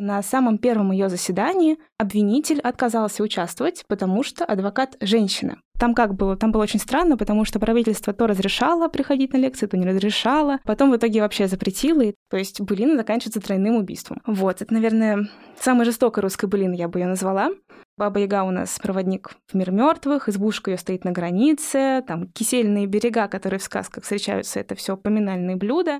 На 0.00 0.22
самом 0.22 0.58
первом 0.58 0.92
ее 0.92 1.08
заседании 1.08 1.76
обвинитель 1.98 2.60
отказался 2.60 3.24
участвовать, 3.24 3.84
потому 3.88 4.22
что 4.22 4.44
адвокат 4.44 4.96
женщина. 5.00 5.56
Там 5.76 5.92
как 5.92 6.14
было? 6.14 6.36
Там 6.36 6.52
было 6.52 6.62
очень 6.62 6.78
странно, 6.78 7.16
потому 7.16 7.44
что 7.44 7.58
правительство 7.58 8.12
то 8.12 8.28
разрешало 8.28 8.88
приходить 8.88 9.32
на 9.32 9.38
лекции, 9.38 9.66
то 9.66 9.76
не 9.76 9.86
разрешало. 9.86 10.60
Потом 10.64 10.92
в 10.92 10.96
итоге 10.96 11.20
вообще 11.20 11.48
запретило. 11.48 12.00
И, 12.02 12.14
то 12.30 12.36
есть 12.36 12.60
былина 12.60 12.96
заканчивается 12.96 13.40
тройным 13.40 13.74
убийством. 13.74 14.22
Вот, 14.24 14.62
это, 14.62 14.72
наверное, 14.72 15.28
самая 15.58 15.84
жестокая 15.84 16.22
русская 16.22 16.46
былина, 16.46 16.74
я 16.74 16.86
бы 16.86 17.00
ее 17.00 17.06
назвала. 17.06 17.50
Баба 17.96 18.20
Яга 18.20 18.44
у 18.44 18.52
нас 18.52 18.78
проводник 18.80 19.32
в 19.50 19.54
мир 19.54 19.72
мертвых, 19.72 20.28
избушка 20.28 20.70
ее 20.70 20.78
стоит 20.78 21.04
на 21.04 21.10
границе, 21.10 22.04
там 22.06 22.28
кисельные 22.28 22.86
берега, 22.86 23.26
которые 23.26 23.58
в 23.58 23.64
сказках 23.64 24.04
встречаются, 24.04 24.60
это 24.60 24.76
все 24.76 24.96
поминальные 24.96 25.56
блюда. 25.56 25.98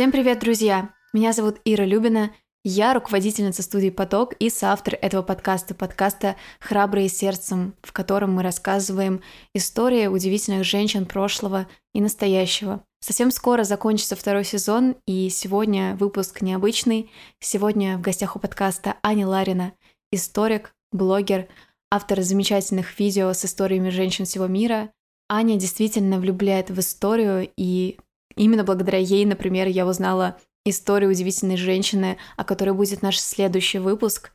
Всем 0.00 0.12
привет, 0.12 0.38
друзья! 0.38 0.94
Меня 1.12 1.34
зовут 1.34 1.60
Ира 1.66 1.84
Любина, 1.84 2.32
я 2.64 2.94
руководительница 2.94 3.62
студии 3.62 3.90
«Поток» 3.90 4.32
и 4.38 4.48
соавтор 4.48 4.94
этого 4.94 5.20
подкаста, 5.20 5.74
подкаста 5.74 6.36
«Храбрые 6.58 7.10
сердцем», 7.10 7.74
в 7.82 7.92
котором 7.92 8.32
мы 8.32 8.42
рассказываем 8.42 9.20
истории 9.52 10.06
удивительных 10.06 10.64
женщин 10.64 11.04
прошлого 11.04 11.68
и 11.92 12.00
настоящего. 12.00 12.82
Совсем 13.00 13.30
скоро 13.30 13.62
закончится 13.62 14.16
второй 14.16 14.44
сезон, 14.44 14.96
и 15.06 15.28
сегодня 15.28 15.96
выпуск 15.96 16.40
необычный. 16.40 17.10
Сегодня 17.38 17.98
в 17.98 18.00
гостях 18.00 18.36
у 18.36 18.38
подкаста 18.38 18.96
Аня 19.02 19.28
Ларина, 19.28 19.74
историк, 20.10 20.74
блогер, 20.92 21.46
автор 21.90 22.22
замечательных 22.22 22.98
видео 22.98 23.34
с 23.34 23.44
историями 23.44 23.90
женщин 23.90 24.24
всего 24.24 24.46
мира. 24.46 24.92
Аня 25.28 25.56
действительно 25.56 26.18
влюбляет 26.18 26.70
в 26.70 26.80
историю 26.80 27.50
и 27.54 27.98
Именно 28.36 28.64
благодаря 28.64 28.98
ей, 28.98 29.24
например, 29.24 29.68
я 29.68 29.86
узнала 29.86 30.36
историю 30.64 31.10
удивительной 31.10 31.56
женщины, 31.56 32.18
о 32.36 32.44
которой 32.44 32.70
будет 32.70 33.02
наш 33.02 33.18
следующий 33.18 33.78
выпуск. 33.78 34.32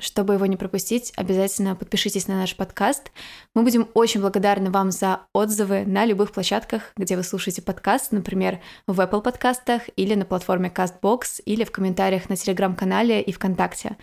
Чтобы 0.00 0.34
его 0.34 0.46
не 0.46 0.56
пропустить, 0.56 1.12
обязательно 1.16 1.74
подпишитесь 1.74 2.28
на 2.28 2.36
наш 2.36 2.54
подкаст. 2.54 3.10
Мы 3.54 3.64
будем 3.64 3.88
очень 3.94 4.20
благодарны 4.20 4.70
вам 4.70 4.92
за 4.92 5.22
отзывы 5.34 5.84
на 5.84 6.04
любых 6.04 6.30
площадках, 6.30 6.92
где 6.96 7.16
вы 7.16 7.24
слушаете 7.24 7.62
подкаст, 7.62 8.12
например, 8.12 8.60
в 8.86 9.00
Apple 9.00 9.22
подкастах 9.22 9.82
или 9.96 10.14
на 10.14 10.24
платформе 10.24 10.72
CastBox 10.72 11.42
или 11.44 11.64
в 11.64 11.72
комментариях 11.72 12.28
на 12.28 12.36
телеграм-канале 12.36 13.20
и 13.20 13.32
ВКонтакте. 13.32 13.96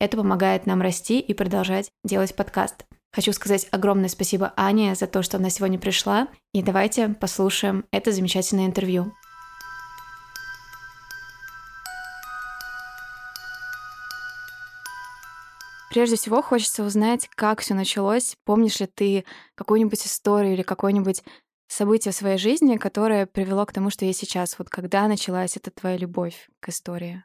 Это 0.00 0.16
помогает 0.16 0.64
нам 0.64 0.80
расти 0.80 1.20
и 1.20 1.34
продолжать 1.34 1.90
делать 2.04 2.34
подкаст. 2.34 2.86
Хочу 3.14 3.32
сказать 3.32 3.68
огромное 3.70 4.08
спасибо 4.08 4.52
Ане 4.56 4.96
за 4.96 5.06
то, 5.06 5.22
что 5.22 5.36
она 5.36 5.48
сегодня 5.48 5.78
пришла. 5.78 6.26
И 6.52 6.62
давайте 6.62 7.10
послушаем 7.10 7.84
это 7.92 8.10
замечательное 8.10 8.66
интервью. 8.66 9.12
Прежде 15.90 16.16
всего, 16.16 16.42
хочется 16.42 16.82
узнать, 16.82 17.28
как 17.36 17.60
все 17.60 17.74
началось. 17.74 18.36
Помнишь 18.44 18.80
ли 18.80 18.86
ты 18.86 19.24
какую-нибудь 19.54 20.04
историю 20.04 20.54
или 20.54 20.62
какое-нибудь 20.62 21.22
событие 21.68 22.10
в 22.10 22.16
своей 22.16 22.36
жизни, 22.36 22.78
которое 22.78 23.26
привело 23.26 23.64
к 23.64 23.72
тому, 23.72 23.90
что 23.90 24.04
я 24.04 24.12
сейчас? 24.12 24.58
Вот 24.58 24.70
когда 24.70 25.06
началась 25.06 25.56
эта 25.56 25.70
твоя 25.70 25.96
любовь 25.96 26.48
к 26.58 26.70
истории? 26.70 27.22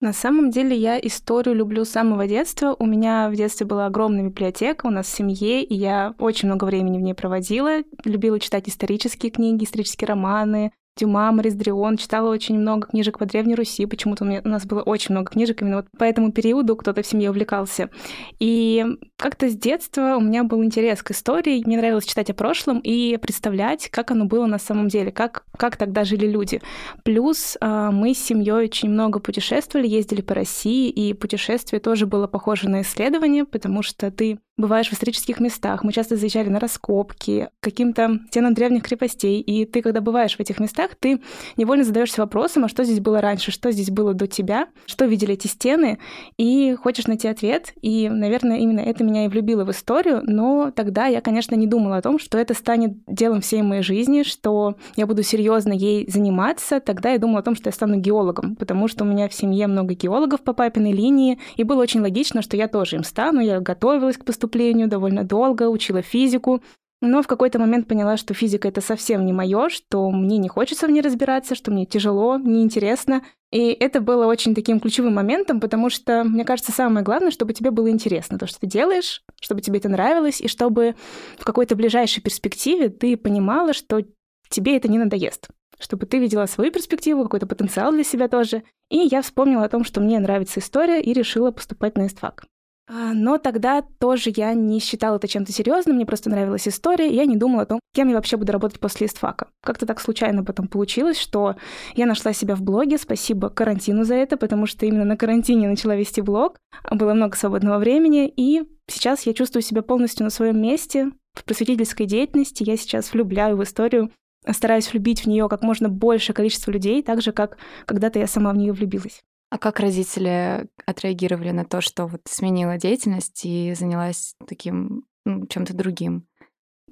На 0.00 0.14
самом 0.14 0.50
деле 0.50 0.74
я 0.74 0.98
историю 0.98 1.54
люблю 1.54 1.84
с 1.84 1.90
самого 1.90 2.26
детства. 2.26 2.74
У 2.78 2.86
меня 2.86 3.28
в 3.28 3.36
детстве 3.36 3.66
была 3.66 3.84
огромная 3.84 4.24
библиотека 4.24 4.86
у 4.86 4.90
нас 4.90 5.06
в 5.06 5.14
семье, 5.14 5.62
и 5.62 5.74
я 5.74 6.14
очень 6.18 6.48
много 6.48 6.64
времени 6.64 6.96
в 6.96 7.02
ней 7.02 7.12
проводила. 7.12 7.82
Любила 8.06 8.40
читать 8.40 8.66
исторические 8.66 9.30
книги, 9.30 9.64
исторические 9.64 10.08
романы, 10.08 10.72
Дюма, 10.96 11.32
Морис 11.32 11.54
Дрион, 11.54 11.96
читала 11.96 12.30
очень 12.30 12.58
много 12.58 12.88
книжек 12.88 13.18
по 13.18 13.26
Древней 13.26 13.54
Руси, 13.54 13.86
почему-то 13.86 14.24
у, 14.24 14.28
у 14.28 14.48
нас 14.48 14.66
было 14.66 14.82
очень 14.82 15.14
много 15.14 15.30
книжек, 15.30 15.62
именно 15.62 15.76
вот 15.76 15.86
по 15.96 16.04
этому 16.04 16.32
периоду 16.32 16.76
кто-то 16.76 17.02
в 17.02 17.06
семье 17.06 17.30
увлекался. 17.30 17.90
И 18.38 18.84
как-то 19.16 19.48
с 19.48 19.56
детства 19.56 20.16
у 20.16 20.20
меня 20.20 20.44
был 20.44 20.62
интерес 20.64 21.02
к 21.02 21.12
истории, 21.12 21.62
мне 21.64 21.78
нравилось 21.78 22.04
читать 22.04 22.30
о 22.30 22.34
прошлом 22.34 22.80
и 22.80 23.16
представлять, 23.16 23.88
как 23.88 24.10
оно 24.10 24.26
было 24.26 24.46
на 24.46 24.58
самом 24.58 24.88
деле, 24.88 25.12
как, 25.12 25.44
как 25.56 25.76
тогда 25.76 26.04
жили 26.04 26.26
люди. 26.26 26.60
Плюс 27.04 27.56
э, 27.60 27.90
мы 27.92 28.14
с 28.14 28.18
семьей 28.18 28.64
очень 28.64 28.90
много 28.90 29.20
путешествовали, 29.20 29.86
ездили 29.86 30.20
по 30.20 30.34
России, 30.34 30.90
и 30.90 31.14
путешествие 31.14 31.80
тоже 31.80 32.06
было 32.06 32.26
похоже 32.26 32.68
на 32.68 32.82
исследование, 32.82 33.44
потому 33.44 33.82
что 33.82 34.10
ты 34.10 34.38
бываешь 34.60 34.88
в 34.88 34.92
исторических 34.92 35.40
местах. 35.40 35.82
Мы 35.82 35.92
часто 35.92 36.16
заезжали 36.16 36.48
на 36.48 36.60
раскопки, 36.60 37.48
каким-то 37.60 38.20
стенам 38.28 38.54
древних 38.54 38.84
крепостей. 38.84 39.40
И 39.40 39.64
ты, 39.64 39.82
когда 39.82 40.00
бываешь 40.00 40.36
в 40.36 40.40
этих 40.40 40.60
местах, 40.60 40.90
ты 40.98 41.20
невольно 41.56 41.84
задаешься 41.84 42.20
вопросом, 42.20 42.64
а 42.64 42.68
что 42.68 42.84
здесь 42.84 43.00
было 43.00 43.20
раньше, 43.20 43.50
что 43.50 43.72
здесь 43.72 43.90
было 43.90 44.14
до 44.14 44.26
тебя, 44.26 44.68
что 44.86 45.06
видели 45.06 45.34
эти 45.34 45.46
стены, 45.46 45.98
и 46.36 46.76
хочешь 46.80 47.06
найти 47.06 47.28
ответ. 47.28 47.72
И, 47.80 48.08
наверное, 48.08 48.58
именно 48.58 48.80
это 48.80 49.02
меня 49.04 49.24
и 49.24 49.28
влюбило 49.28 49.64
в 49.64 49.70
историю. 49.70 50.22
Но 50.24 50.70
тогда 50.70 51.06
я, 51.06 51.20
конечно, 51.20 51.54
не 51.54 51.66
думала 51.66 51.96
о 51.96 52.02
том, 52.02 52.18
что 52.18 52.38
это 52.38 52.54
станет 52.54 52.92
делом 53.06 53.40
всей 53.40 53.62
моей 53.62 53.82
жизни, 53.82 54.22
что 54.22 54.76
я 54.96 55.06
буду 55.06 55.22
серьезно 55.22 55.72
ей 55.72 56.08
заниматься. 56.10 56.80
Тогда 56.80 57.10
я 57.10 57.18
думала 57.18 57.40
о 57.40 57.42
том, 57.42 57.54
что 57.56 57.68
я 57.68 57.72
стану 57.72 57.96
геологом, 57.96 58.56
потому 58.56 58.88
что 58.88 59.04
у 59.04 59.06
меня 59.06 59.28
в 59.28 59.34
семье 59.34 59.66
много 59.66 59.94
геологов 59.94 60.42
по 60.42 60.52
папиной 60.52 60.92
линии, 60.92 61.38
и 61.56 61.64
было 61.64 61.80
очень 61.80 62.00
логично, 62.00 62.42
что 62.42 62.56
я 62.56 62.68
тоже 62.68 62.96
им 62.96 63.04
стану. 63.04 63.40
Я 63.40 63.60
готовилась 63.60 64.16
к 64.16 64.24
поступлению 64.24 64.49
поступлению 64.50 64.88
довольно 64.88 65.24
долго, 65.24 65.68
учила 65.68 66.02
физику, 66.02 66.62
но 67.02 67.22
в 67.22 67.26
какой-то 67.26 67.58
момент 67.58 67.86
поняла, 67.86 68.16
что 68.16 68.34
физика 68.34 68.68
это 68.68 68.80
совсем 68.80 69.24
не 69.24 69.32
мое, 69.32 69.70
что 69.70 70.10
мне 70.10 70.38
не 70.38 70.48
хочется 70.48 70.86
в 70.86 70.90
ней 70.90 71.00
разбираться, 71.00 71.54
что 71.54 71.70
мне 71.70 71.86
тяжело, 71.86 72.36
неинтересно. 72.36 73.22
И 73.52 73.68
это 73.68 74.00
было 74.00 74.26
очень 74.26 74.54
таким 74.54 74.80
ключевым 74.80 75.14
моментом, 75.14 75.60
потому 75.60 75.88
что, 75.88 76.24
мне 76.24 76.44
кажется, 76.44 76.72
самое 76.72 77.04
главное, 77.04 77.30
чтобы 77.30 77.54
тебе 77.54 77.70
было 77.70 77.88
интересно 77.90 78.38
то, 78.38 78.46
что 78.46 78.60
ты 78.60 78.66
делаешь, 78.66 79.22
чтобы 79.40 79.62
тебе 79.62 79.78
это 79.78 79.88
нравилось, 79.88 80.40
и 80.40 80.48
чтобы 80.48 80.94
в 81.38 81.44
какой-то 81.44 81.74
ближайшей 81.74 82.22
перспективе 82.22 82.90
ты 82.90 83.16
понимала, 83.16 83.72
что 83.72 84.02
тебе 84.50 84.76
это 84.76 84.88
не 84.88 84.98
надоест 84.98 85.48
чтобы 85.82 86.04
ты 86.04 86.18
видела 86.18 86.44
свою 86.44 86.70
перспективу, 86.70 87.22
какой-то 87.22 87.46
потенциал 87.46 87.90
для 87.90 88.04
себя 88.04 88.28
тоже. 88.28 88.64
И 88.90 88.98
я 88.98 89.22
вспомнила 89.22 89.64
о 89.64 89.68
том, 89.70 89.82
что 89.82 90.02
мне 90.02 90.20
нравится 90.20 90.60
история, 90.60 91.00
и 91.00 91.14
решила 91.14 91.52
поступать 91.52 91.96
на 91.96 92.06
ИСТФАК. 92.06 92.44
А, 92.92 93.14
но 93.14 93.38
тогда 93.38 93.84
тоже 94.00 94.32
я 94.34 94.52
не 94.52 94.80
считала 94.80 95.16
это 95.16 95.28
чем-то 95.28 95.52
серьезным, 95.52 95.94
мне 95.94 96.04
просто 96.04 96.28
нравилась 96.28 96.66
история, 96.66 97.08
и 97.08 97.14
я 97.14 97.24
не 97.24 97.36
думала 97.36 97.62
о 97.62 97.66
том, 97.66 97.78
кем 97.94 98.08
я 98.08 98.16
вообще 98.16 98.36
буду 98.36 98.50
работать 98.50 98.80
после 98.80 99.06
истфака. 99.06 99.46
Как-то 99.62 99.86
так 99.86 100.00
случайно 100.00 100.42
потом 100.42 100.66
получилось, 100.66 101.16
что 101.16 101.54
я 101.94 102.06
нашла 102.06 102.32
себя 102.32 102.56
в 102.56 102.62
блоге, 102.62 102.98
спасибо 102.98 103.48
карантину 103.48 104.02
за 104.02 104.16
это, 104.16 104.36
потому 104.36 104.66
что 104.66 104.86
именно 104.86 105.04
на 105.04 105.16
карантине 105.16 105.68
начала 105.68 105.94
вести 105.94 106.20
блог, 106.20 106.56
было 106.90 107.14
много 107.14 107.36
свободного 107.36 107.78
времени, 107.78 108.28
и 108.28 108.62
сейчас 108.88 109.24
я 109.24 109.34
чувствую 109.34 109.62
себя 109.62 109.82
полностью 109.82 110.24
на 110.24 110.30
своем 110.30 110.60
месте 110.60 111.12
в 111.34 111.44
просветительской 111.44 112.06
деятельности, 112.06 112.64
я 112.64 112.76
сейчас 112.76 113.12
влюбляю 113.12 113.56
в 113.56 113.62
историю, 113.62 114.10
стараюсь 114.50 114.92
влюбить 114.92 115.22
в 115.22 115.26
нее 115.26 115.48
как 115.48 115.62
можно 115.62 115.88
большее 115.88 116.34
количество 116.34 116.72
людей, 116.72 117.04
так 117.04 117.22
же, 117.22 117.30
как 117.30 117.56
когда-то 117.86 118.18
я 118.18 118.26
сама 118.26 118.50
в 118.52 118.56
нее 118.56 118.72
влюбилась. 118.72 119.20
А 119.50 119.58
как 119.58 119.80
родители 119.80 120.68
отреагировали 120.86 121.50
на 121.50 121.64
то, 121.64 121.80
что 121.80 122.06
вот 122.06 122.20
сменила 122.24 122.78
деятельность 122.78 123.44
и 123.44 123.74
занялась 123.74 124.34
таким 124.46 125.04
ну, 125.24 125.46
чем-то 125.46 125.74
другим? 125.74 126.26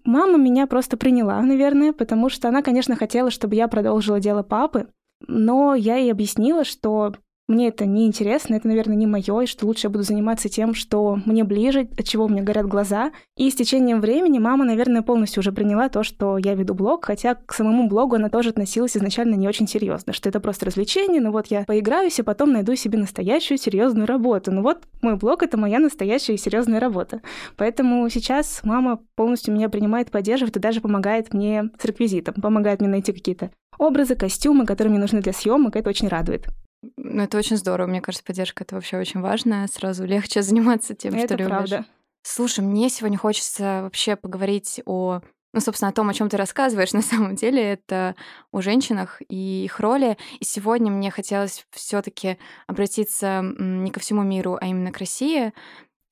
Мама 0.05 0.39
меня 0.39 0.67
просто 0.67 0.97
приняла, 0.97 1.41
наверное, 1.43 1.93
потому 1.93 2.29
что 2.29 2.49
она, 2.49 2.63
конечно, 2.63 2.97
хотела, 2.97 3.31
чтобы 3.31 3.55
я 3.55 3.69
продолжила 3.69 4.19
дело 4.19 4.43
папы, 4.43 4.89
но 5.21 5.75
я 5.75 5.97
ей 5.97 6.11
объяснила, 6.11 6.65
что 6.65 7.15
мне 7.49 7.69
это 7.69 7.87
не 7.87 8.07
интересно, 8.07 8.55
это, 8.55 8.69
наверное, 8.69 8.95
не 8.95 9.07
мое, 9.07 9.41
и 9.41 9.47
что 9.47 9.67
лучше 9.67 9.87
я 9.87 9.91
буду 9.91 10.05
заниматься 10.05 10.51
тем, 10.51 10.75
что 10.75 11.19
мне 11.25 11.45
ближе, 11.45 11.89
от 11.99 12.05
чего 12.05 12.27
у 12.27 12.29
меня 12.29 12.43
горят 12.43 12.67
глаза. 12.67 13.11
И 13.37 13.51
с 13.51 13.55
течением 13.55 14.03
времени 14.03 14.39
мама, 14.39 14.67
наверное, 14.67 15.01
полностью 15.01 15.41
уже 15.41 15.51
приняла 15.51 15.89
то, 15.89 16.03
что 16.03 16.37
я 16.37 16.55
веду 16.55 16.75
блог, 16.75 17.07
хотя 17.07 17.35
к 17.35 17.55
самому 17.55 17.89
блогу 17.89 18.17
она 18.17 18.29
тоже 18.29 18.51
относилась 18.51 18.97
изначально 18.97 19.35
не 19.35 19.49
очень 19.49 19.67
серьезно, 19.67 20.13
что 20.13 20.29
это 20.29 20.41
просто 20.41 20.67
развлечение, 20.67 21.23
ну 21.23 21.33
вот 21.33 21.47
я 21.47 21.65
поиграюсь, 21.65 22.19
и 22.19 22.23
потом 22.23 22.53
найду 22.53 22.77
себе 22.77 22.99
настоящую 22.99 23.57
серьезную 23.57 24.07
работу. 24.07 24.53
Ну 24.53 24.63
вот 24.63 24.83
мой 25.01 25.17
блог— 25.17 25.43
это 25.45 25.57
моя 25.57 25.79
настоящая 25.79 26.35
и 26.35 26.39
серьезная 26.39 26.81
работа. 26.81 27.23
Поэтому 27.57 28.09
сейчас 28.11 28.61
мама 28.63 29.01
полностью 29.15 29.55
меня 29.55 29.71
принимает, 29.71 30.11
поддерживает 30.11 30.57
и 30.59 30.61
даже 30.61 30.83
помогает 30.83 31.33
мне 31.33 31.71
с 31.81 31.85
реквизитом, 31.87 32.35
помогает 32.35 32.81
мне 32.81 32.91
найти 32.91 33.13
какие-то 33.13 33.51
образы, 33.79 34.17
костюмы, 34.17 34.67
которые 34.67 34.91
мне 34.91 35.01
нужны 35.01 35.23
для 35.23 35.33
съемок, 35.33 35.77
это 35.77 35.89
очень 35.89 36.09
радует. 36.09 36.49
Ну, 36.97 37.23
это 37.23 37.39
очень 37.39 37.57
здорово. 37.57 37.87
Мне 37.87 38.01
кажется, 38.01 38.25
поддержка 38.25 38.65
это 38.65 38.75
вообще 38.75 38.99
очень 38.99 39.21
важно. 39.21 39.67
Сразу 39.69 40.05
легче 40.05 40.43
заниматься 40.43 40.95
тем, 40.95 41.15
это 41.15 41.35
что 41.35 41.37
любишь. 41.37 41.49
правда. 41.51 41.87
Слушай, 42.23 42.61
мне 42.61 42.89
сегодня 42.91 43.19
хочется 43.19 43.81
вообще 43.83 44.17
поговорить 44.17 44.81
о 44.87 45.21
ну, 45.55 45.61
собственно, 45.61 45.89
о 45.89 45.93
том, 45.93 46.09
о 46.11 46.15
чем 46.15 46.29
ты 46.29 46.37
рассказываешь, 46.37 46.93
на 46.93 47.03
самом 47.03 47.35
деле, 47.35 47.63
это 47.63 48.15
о 48.53 48.61
женщинах 48.61 49.23
и 49.29 49.65
их 49.65 49.81
роли. 49.81 50.19
И 50.41 50.45
сегодня 50.45 50.91
мне 50.91 51.11
хотелось 51.11 51.67
все-таки 51.71 52.39
обратиться 52.67 53.41
не 53.43 53.91
ко 53.91 54.01
всему 54.01 54.23
миру, 54.23 54.59
а 54.61 54.67
именно 54.67 54.93
к 54.93 54.99
России. 54.99 55.53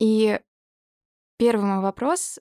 И 0.01 0.41
первый 1.39 1.67
мой 1.67 1.81
вопрос 1.81 2.39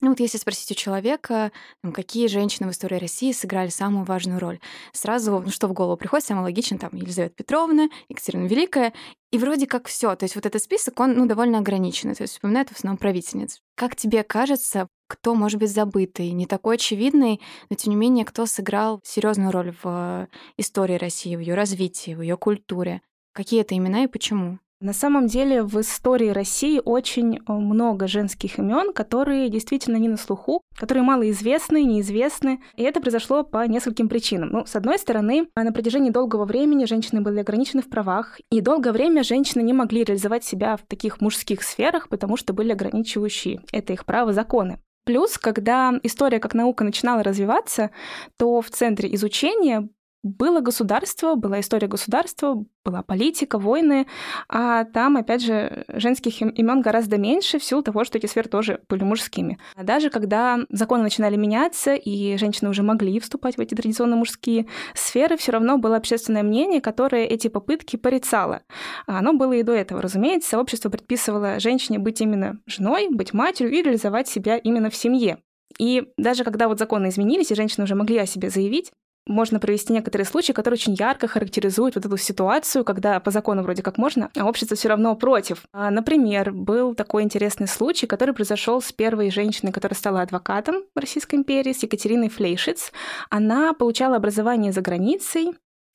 Ну 0.00 0.10
вот 0.10 0.20
если 0.20 0.38
спросить 0.38 0.70
у 0.70 0.74
человека, 0.74 1.50
там, 1.82 1.92
какие 1.92 2.26
женщины 2.26 2.68
в 2.68 2.72
истории 2.72 2.98
России 2.98 3.32
сыграли 3.32 3.70
самую 3.70 4.04
важную 4.04 4.38
роль, 4.38 4.60
сразу 4.92 5.40
ну, 5.40 5.50
что 5.50 5.66
в 5.66 5.72
голову 5.72 5.96
приходит, 5.96 6.26
самое 6.26 6.44
логичное, 6.44 6.78
там 6.78 6.90
Елизавета 6.92 7.34
Петровна, 7.34 7.88
Екатерина 8.08 8.46
Великая, 8.46 8.92
и 9.30 9.38
вроде 9.38 9.66
как 9.66 9.86
все. 9.86 10.14
То 10.14 10.24
есть 10.24 10.34
вот 10.34 10.46
этот 10.46 10.62
список, 10.62 11.00
он 11.00 11.14
ну, 11.14 11.26
довольно 11.26 11.58
ограниченный, 11.58 12.14
то 12.14 12.22
есть 12.22 12.34
вспоминает 12.34 12.68
в 12.68 12.76
основном 12.76 12.98
правительниц. 12.98 13.60
Как 13.76 13.96
тебе 13.96 14.24
кажется, 14.24 14.88
кто 15.06 15.34
может 15.34 15.60
быть 15.60 15.70
забытый, 15.72 16.32
не 16.32 16.46
такой 16.46 16.74
очевидный, 16.74 17.40
но 17.70 17.76
тем 17.76 17.90
не 17.90 17.96
менее, 17.96 18.24
кто 18.24 18.46
сыграл 18.46 19.00
серьезную 19.04 19.52
роль 19.52 19.74
в 19.82 20.28
истории 20.56 20.96
России, 20.96 21.36
в 21.36 21.40
ее 21.40 21.54
развитии, 21.54 22.14
в 22.14 22.20
ее 22.20 22.36
культуре? 22.36 23.00
Какие 23.32 23.62
это 23.62 23.76
имена 23.76 24.04
и 24.04 24.06
почему? 24.06 24.58
На 24.80 24.92
самом 24.92 25.28
деле 25.28 25.62
в 25.62 25.80
истории 25.80 26.28
России 26.28 26.80
очень 26.84 27.36
э, 27.36 27.52
много 27.52 28.06
женских 28.06 28.58
имен, 28.58 28.92
которые 28.92 29.48
действительно 29.48 29.96
не 29.96 30.08
на 30.08 30.16
слуху, 30.16 30.60
которые 30.76 31.04
малоизвестны, 31.04 31.84
неизвестны. 31.84 32.60
И 32.76 32.82
это 32.82 33.00
произошло 33.00 33.44
по 33.44 33.66
нескольким 33.66 34.08
причинам. 34.08 34.50
Ну, 34.50 34.66
с 34.66 34.76
одной 34.76 34.98
стороны, 34.98 35.48
на 35.54 35.72
протяжении 35.72 36.10
долгого 36.10 36.44
времени 36.44 36.84
женщины 36.84 37.20
были 37.20 37.40
ограничены 37.40 37.82
в 37.82 37.88
правах, 37.88 38.40
и 38.50 38.60
долгое 38.60 38.92
время 38.92 39.22
женщины 39.22 39.62
не 39.62 39.72
могли 39.72 40.04
реализовать 40.04 40.44
себя 40.44 40.76
в 40.76 40.82
таких 40.82 41.20
мужских 41.20 41.62
сферах, 41.62 42.08
потому 42.08 42.36
что 42.36 42.52
были 42.52 42.72
ограничивающие 42.72 43.60
это 43.72 43.92
их 43.92 44.04
право 44.04 44.32
законы. 44.32 44.80
Плюс, 45.04 45.36
когда 45.36 45.92
история 46.02 46.40
как 46.40 46.54
наука 46.54 46.82
начинала 46.82 47.22
развиваться, 47.22 47.90
то 48.38 48.60
в 48.62 48.70
центре 48.70 49.14
изучения 49.14 49.88
было 50.24 50.60
государство, 50.60 51.34
была 51.34 51.60
история 51.60 51.86
государства, 51.86 52.64
была 52.82 53.02
политика, 53.02 53.58
войны, 53.58 54.06
а 54.48 54.84
там, 54.84 55.16
опять 55.16 55.42
же, 55.42 55.84
женских 55.88 56.40
имен 56.40 56.80
гораздо 56.80 57.18
меньше 57.18 57.58
в 57.58 57.64
силу 57.64 57.82
того, 57.82 58.04
что 58.04 58.18
эти 58.18 58.26
сферы 58.26 58.48
тоже 58.48 58.80
были 58.88 59.04
мужскими. 59.04 59.58
А 59.76 59.84
даже 59.84 60.08
когда 60.08 60.60
законы 60.70 61.02
начинали 61.02 61.36
меняться, 61.36 61.94
и 61.94 62.36
женщины 62.38 62.70
уже 62.70 62.82
могли 62.82 63.20
вступать 63.20 63.58
в 63.58 63.60
эти 63.60 63.74
традиционно 63.74 64.16
мужские 64.16 64.66
сферы, 64.94 65.36
все 65.36 65.52
равно 65.52 65.76
было 65.76 65.96
общественное 65.96 66.42
мнение, 66.42 66.80
которое 66.80 67.26
эти 67.26 67.48
попытки 67.48 67.96
порицало. 67.96 68.62
Оно 69.06 69.34
было 69.34 69.52
и 69.52 69.62
до 69.62 69.72
этого, 69.72 70.00
разумеется. 70.00 70.58
Общество 70.58 70.88
предписывало 70.88 71.60
женщине 71.60 71.98
быть 71.98 72.20
именно 72.22 72.58
женой, 72.66 73.08
быть 73.10 73.34
матерью 73.34 73.72
и 73.72 73.82
реализовать 73.82 74.26
себя 74.26 74.56
именно 74.56 74.88
в 74.88 74.96
семье. 74.96 75.38
И 75.78 76.04
даже 76.16 76.44
когда 76.44 76.68
вот 76.68 76.78
законы 76.78 77.08
изменились, 77.08 77.50
и 77.50 77.54
женщины 77.54 77.84
уже 77.84 77.94
могли 77.94 78.18
о 78.18 78.26
себе 78.26 78.48
заявить, 78.48 78.92
можно 79.26 79.58
провести 79.58 79.92
некоторые 79.92 80.26
случаи, 80.26 80.52
которые 80.52 80.76
очень 80.76 80.94
ярко 80.94 81.28
характеризуют 81.28 81.94
вот 81.94 82.04
эту 82.04 82.16
ситуацию, 82.16 82.84
когда 82.84 83.20
по 83.20 83.30
закону 83.30 83.62
вроде 83.62 83.82
как 83.82 83.98
можно, 83.98 84.30
а 84.36 84.46
общество 84.46 84.76
все 84.76 84.88
равно 84.88 85.14
против. 85.16 85.64
А, 85.72 85.90
например, 85.90 86.52
был 86.52 86.94
такой 86.94 87.22
интересный 87.22 87.68
случай, 87.68 88.06
который 88.06 88.34
произошел 88.34 88.82
с 88.82 88.92
первой 88.92 89.30
женщиной, 89.30 89.72
которая 89.72 89.96
стала 89.96 90.22
адвокатом 90.22 90.84
в 90.94 90.98
Российской 90.98 91.36
империи, 91.36 91.72
с 91.72 91.82
Екатериной 91.82 92.28
Флейшиц. 92.28 92.92
Она 93.30 93.72
получала 93.72 94.16
образование 94.16 94.72
за 94.72 94.80
границей, 94.80 95.52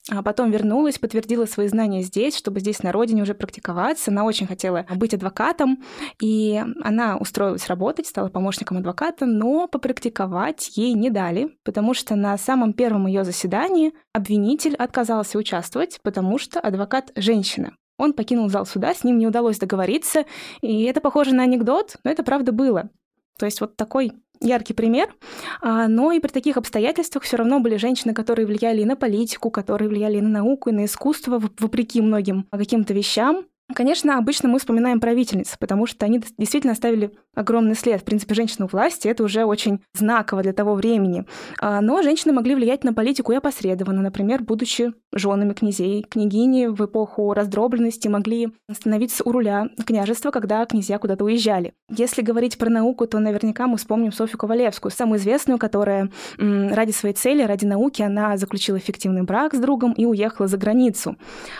а 0.10 0.24
потом 0.24 0.52
вернулась, 0.52 0.98
подтвердила 0.98 1.46
свои 1.46 1.68
знания 1.68 2.02
здесь, 2.02 2.36
чтобы 2.36 2.60
здесь 2.60 2.82
на 2.82 2.92
родине 2.92 3.24
уже 3.24 3.34
практиковаться. 3.34 4.12
Она 4.12 4.24
очень 4.24 4.48
хотела 4.48 4.86
быть 4.96 5.14
адвокатом, 5.14 5.84
и 6.22 6.64
она 6.82 7.18
устроилась 7.18 7.68
работать, 7.68 8.08
стала 8.08 8.30
помощником 8.30 8.78
адвоката, 8.78 9.26
но 9.26 9.68
попрактиковать 9.68 10.72
ей 10.76 10.94
не 10.94 11.10
дали, 11.10 11.58
потому 11.64 11.94
что 11.94 12.16
на 12.16 12.38
самом 12.38 12.74
первом 12.74 13.08
ее 13.08 13.24
заседании 13.24 13.94
обвинитель 14.14 14.76
отказался 14.76 15.38
участвовать, 15.38 16.00
потому 16.02 16.38
что 16.38 16.60
адвокат 16.60 17.12
женщина. 17.16 17.74
Он 17.98 18.14
покинул 18.14 18.50
зал 18.50 18.66
суда, 18.66 18.94
с 18.94 19.04
ним 19.04 19.18
не 19.18 19.28
удалось 19.28 19.60
договориться, 19.60 20.24
и 20.62 20.84
это 20.84 21.02
похоже 21.02 21.36
на 21.36 21.44
анекдот, 21.44 21.98
но 22.04 22.12
это 22.12 22.24
правда 22.24 22.54
было. 22.54 22.90
То 23.38 23.46
есть 23.46 23.62
вот 23.62 23.76
такой 23.76 24.14
яркий 24.42 24.74
пример. 24.74 25.14
А, 25.62 25.88
но 25.88 26.12
и 26.12 26.20
при 26.20 26.30
таких 26.30 26.58
обстоятельствах 26.58 27.24
все 27.24 27.38
равно 27.38 27.60
были 27.60 27.78
женщины, 27.78 28.14
которые 28.14 28.46
влияли 28.46 28.82
и 28.82 28.86
на 28.86 28.96
политику, 28.96 29.50
которые 29.52 29.90
влияли 29.90 30.18
и 30.18 30.22
на 30.22 30.30
науку, 30.30 30.70
и 30.70 30.74
на 30.74 30.86
искусство, 30.86 31.42
вопреки 31.60 32.02
многим 32.02 32.46
каким-то 32.52 32.94
вещам. 32.94 33.46
Конечно, 33.76 34.18
обычно 34.18 34.50
мы 34.50 34.58
вспоминаем 34.58 35.00
правительниц, 35.00 35.56
потому 35.60 35.86
что 35.86 36.06
они 36.06 36.22
действительно 36.38 36.74
оставили 36.74 37.12
огромный 37.36 37.76
след. 37.76 38.02
В 38.02 38.04
принципе, 38.04 38.34
женщины 38.34 38.66
власти— 38.66 39.08
это 39.10 39.24
уже 39.24 39.46
очень 39.46 39.82
знаково 39.94 40.42
для 40.42 40.54
того 40.54 40.74
времени. 40.74 41.26
А, 41.60 41.80
но 41.80 42.02
женщины 42.02 42.34
могли 42.34 42.56
влиять 42.56 42.84
на 42.84 42.94
политику 42.94 43.32
и 43.32 43.36
опосредованно. 43.36 44.02
Например, 44.02 44.42
будучи 44.42 44.94
женами 45.14 45.54
князей, 45.54 46.04
княгини 46.04 46.66
в 46.68 46.84
эпоху 46.84 47.34
раздробленности 47.34 48.08
могли 48.08 48.50
становиться 48.72 49.24
у 49.24 49.32
руля 49.32 49.70
княжества, 49.86 50.32
когда 50.32 50.66
князья 50.66 50.98
куда-то 50.98 51.24
уезжали. 51.24 51.74
Если 51.90 52.24
говорить 52.24 52.58
про 52.58 52.70
науку, 52.70 53.06
то 53.06 53.20
наверняка 53.20 53.68
мы 53.68 53.78
вспомним 53.78 54.12
Софью 54.12 54.40
Ковалевскую, 54.40 54.92
самую 54.92 55.20
известную, 55.20 55.60
которая 55.60 56.10
ради 56.38 56.92
своей 56.92 57.14
цели, 57.14 57.44
ради 57.44 57.66
науки, 57.66 58.02
она 58.02 58.36
заключила 58.38 58.78
эффективный 58.78 59.22
брак 59.22 59.54
с 59.54 59.60
другом 59.60 59.94
и 59.94 60.06
уехала 60.06 60.48
за 60.48 60.58
границу. 60.58 61.18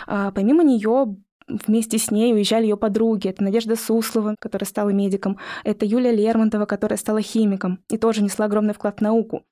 А, 0.08 0.32
помимо 0.32 0.64
нее 0.64 1.16
вместе 1.66 1.98
с 1.98 2.10
ней 2.10 2.32
уезжали 2.32 2.64
ее 2.64 2.76
подруги. 2.76 3.28
Это 3.28 3.42
Надежда 3.42 3.76
Суслова, 3.76 4.34
которая 4.38 4.66
стала 4.66 4.90
медиком. 4.90 5.38
Это 5.64 5.84
Юлия 5.84 6.12
Лермонтова, 6.12 6.66
которая 6.66 6.98
стала 6.98 7.20
химиком 7.20 7.80
и 7.90 7.96
тоже 7.96 8.22
несла 8.22 8.46
огромный 8.46 8.74
вклад 8.74 8.98
в 8.98 9.02
науку. 9.02 9.44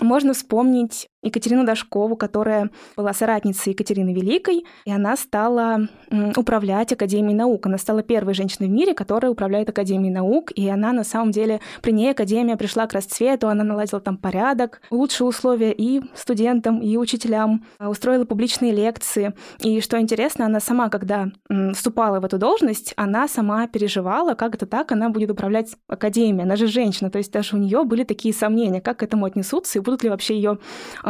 Можно 0.00 0.32
вспомнить 0.32 1.08
Екатерину 1.22 1.64
Дашкову, 1.64 2.16
которая 2.16 2.70
была 2.96 3.12
соратницей 3.12 3.72
Екатерины 3.72 4.12
Великой, 4.12 4.64
и 4.84 4.90
она 4.90 5.16
стала 5.16 5.88
управлять 6.36 6.92
Академией 6.92 7.34
наук. 7.34 7.66
Она 7.66 7.78
стала 7.78 8.02
первой 8.02 8.34
женщиной 8.34 8.68
в 8.68 8.72
мире, 8.72 8.94
которая 8.94 9.30
управляет 9.30 9.68
Академией 9.68 10.12
наук, 10.12 10.50
и 10.54 10.68
она 10.68 10.92
на 10.92 11.04
самом 11.04 11.30
деле, 11.30 11.60
при 11.80 11.92
ней 11.92 12.10
Академия 12.10 12.56
пришла 12.56 12.86
к 12.86 12.92
расцвету, 12.92 13.48
она 13.48 13.64
наладила 13.64 14.00
там 14.00 14.16
порядок, 14.16 14.80
улучшила 14.90 15.28
условия 15.28 15.72
и 15.72 16.02
студентам, 16.14 16.80
и 16.80 16.96
учителям, 16.96 17.64
а, 17.78 17.88
устроила 17.88 18.24
публичные 18.24 18.72
лекции. 18.72 19.34
И 19.60 19.80
что 19.80 20.00
интересно, 20.00 20.46
она 20.46 20.60
сама, 20.60 20.88
когда 20.88 21.28
вступала 21.74 22.20
в 22.20 22.24
эту 22.24 22.38
должность, 22.38 22.92
она 22.96 23.28
сама 23.28 23.66
переживала, 23.68 24.34
как 24.34 24.54
это 24.54 24.66
так, 24.66 24.92
она 24.92 25.08
будет 25.08 25.30
управлять 25.30 25.74
Академией, 25.86 26.42
она 26.44 26.56
же 26.56 26.66
женщина, 26.66 27.10
то 27.10 27.18
есть 27.18 27.32
даже 27.32 27.56
у 27.56 27.58
нее 27.58 27.84
были 27.84 28.04
такие 28.04 28.34
сомнения, 28.34 28.80
как 28.80 28.98
к 28.98 29.02
этому 29.02 29.26
отнесутся, 29.26 29.78
и 29.78 29.82
будут 29.82 30.02
ли 30.02 30.10
вообще 30.10 30.34
ее 30.34 30.58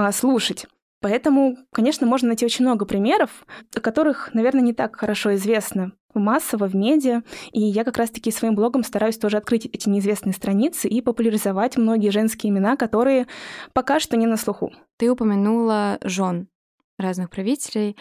а, 0.02 0.12
слушать. 0.12 0.66
Поэтому, 1.00 1.56
конечно, 1.72 2.06
можно 2.06 2.28
найти 2.28 2.44
очень 2.44 2.64
много 2.64 2.84
примеров, 2.84 3.44
о 3.74 3.80
которых, 3.80 4.32
наверное, 4.34 4.62
не 4.62 4.72
так 4.72 4.96
хорошо 4.96 5.34
известно 5.34 5.92
массово 6.14 6.68
в 6.68 6.74
медиа, 6.74 7.22
и 7.52 7.60
я 7.60 7.84
как 7.84 7.96
раз-таки 7.96 8.30
своим 8.30 8.54
блогом 8.54 8.84
стараюсь 8.84 9.18
тоже 9.18 9.36
открыть 9.36 9.66
эти 9.66 9.88
неизвестные 9.88 10.34
страницы 10.34 10.88
и 10.88 11.00
популяризовать 11.00 11.76
многие 11.76 12.10
женские 12.10 12.50
имена, 12.50 12.76
которые 12.76 13.26
пока 13.72 13.98
что 13.98 14.16
не 14.16 14.26
на 14.26 14.36
слуху. 14.36 14.72
Ты 14.98 15.10
упомянула 15.10 15.98
жен 16.02 16.48
разных 16.98 17.30
правителей. 17.30 17.96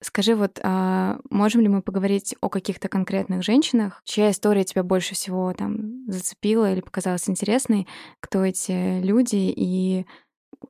Скажи, 0.00 0.36
вот 0.36 0.60
а 0.62 1.18
можем 1.28 1.60
ли 1.60 1.68
мы 1.68 1.82
поговорить 1.82 2.36
о 2.40 2.48
каких-то 2.48 2.88
конкретных 2.88 3.42
женщинах, 3.42 4.00
чья 4.04 4.30
история 4.30 4.62
тебя 4.62 4.84
больше 4.84 5.14
всего 5.14 5.52
там 5.52 6.04
зацепила 6.06 6.72
или 6.72 6.80
показалась 6.80 7.28
интересной? 7.28 7.88
Кто 8.20 8.44
эти 8.44 9.00
люди 9.02 9.52
и 9.54 10.06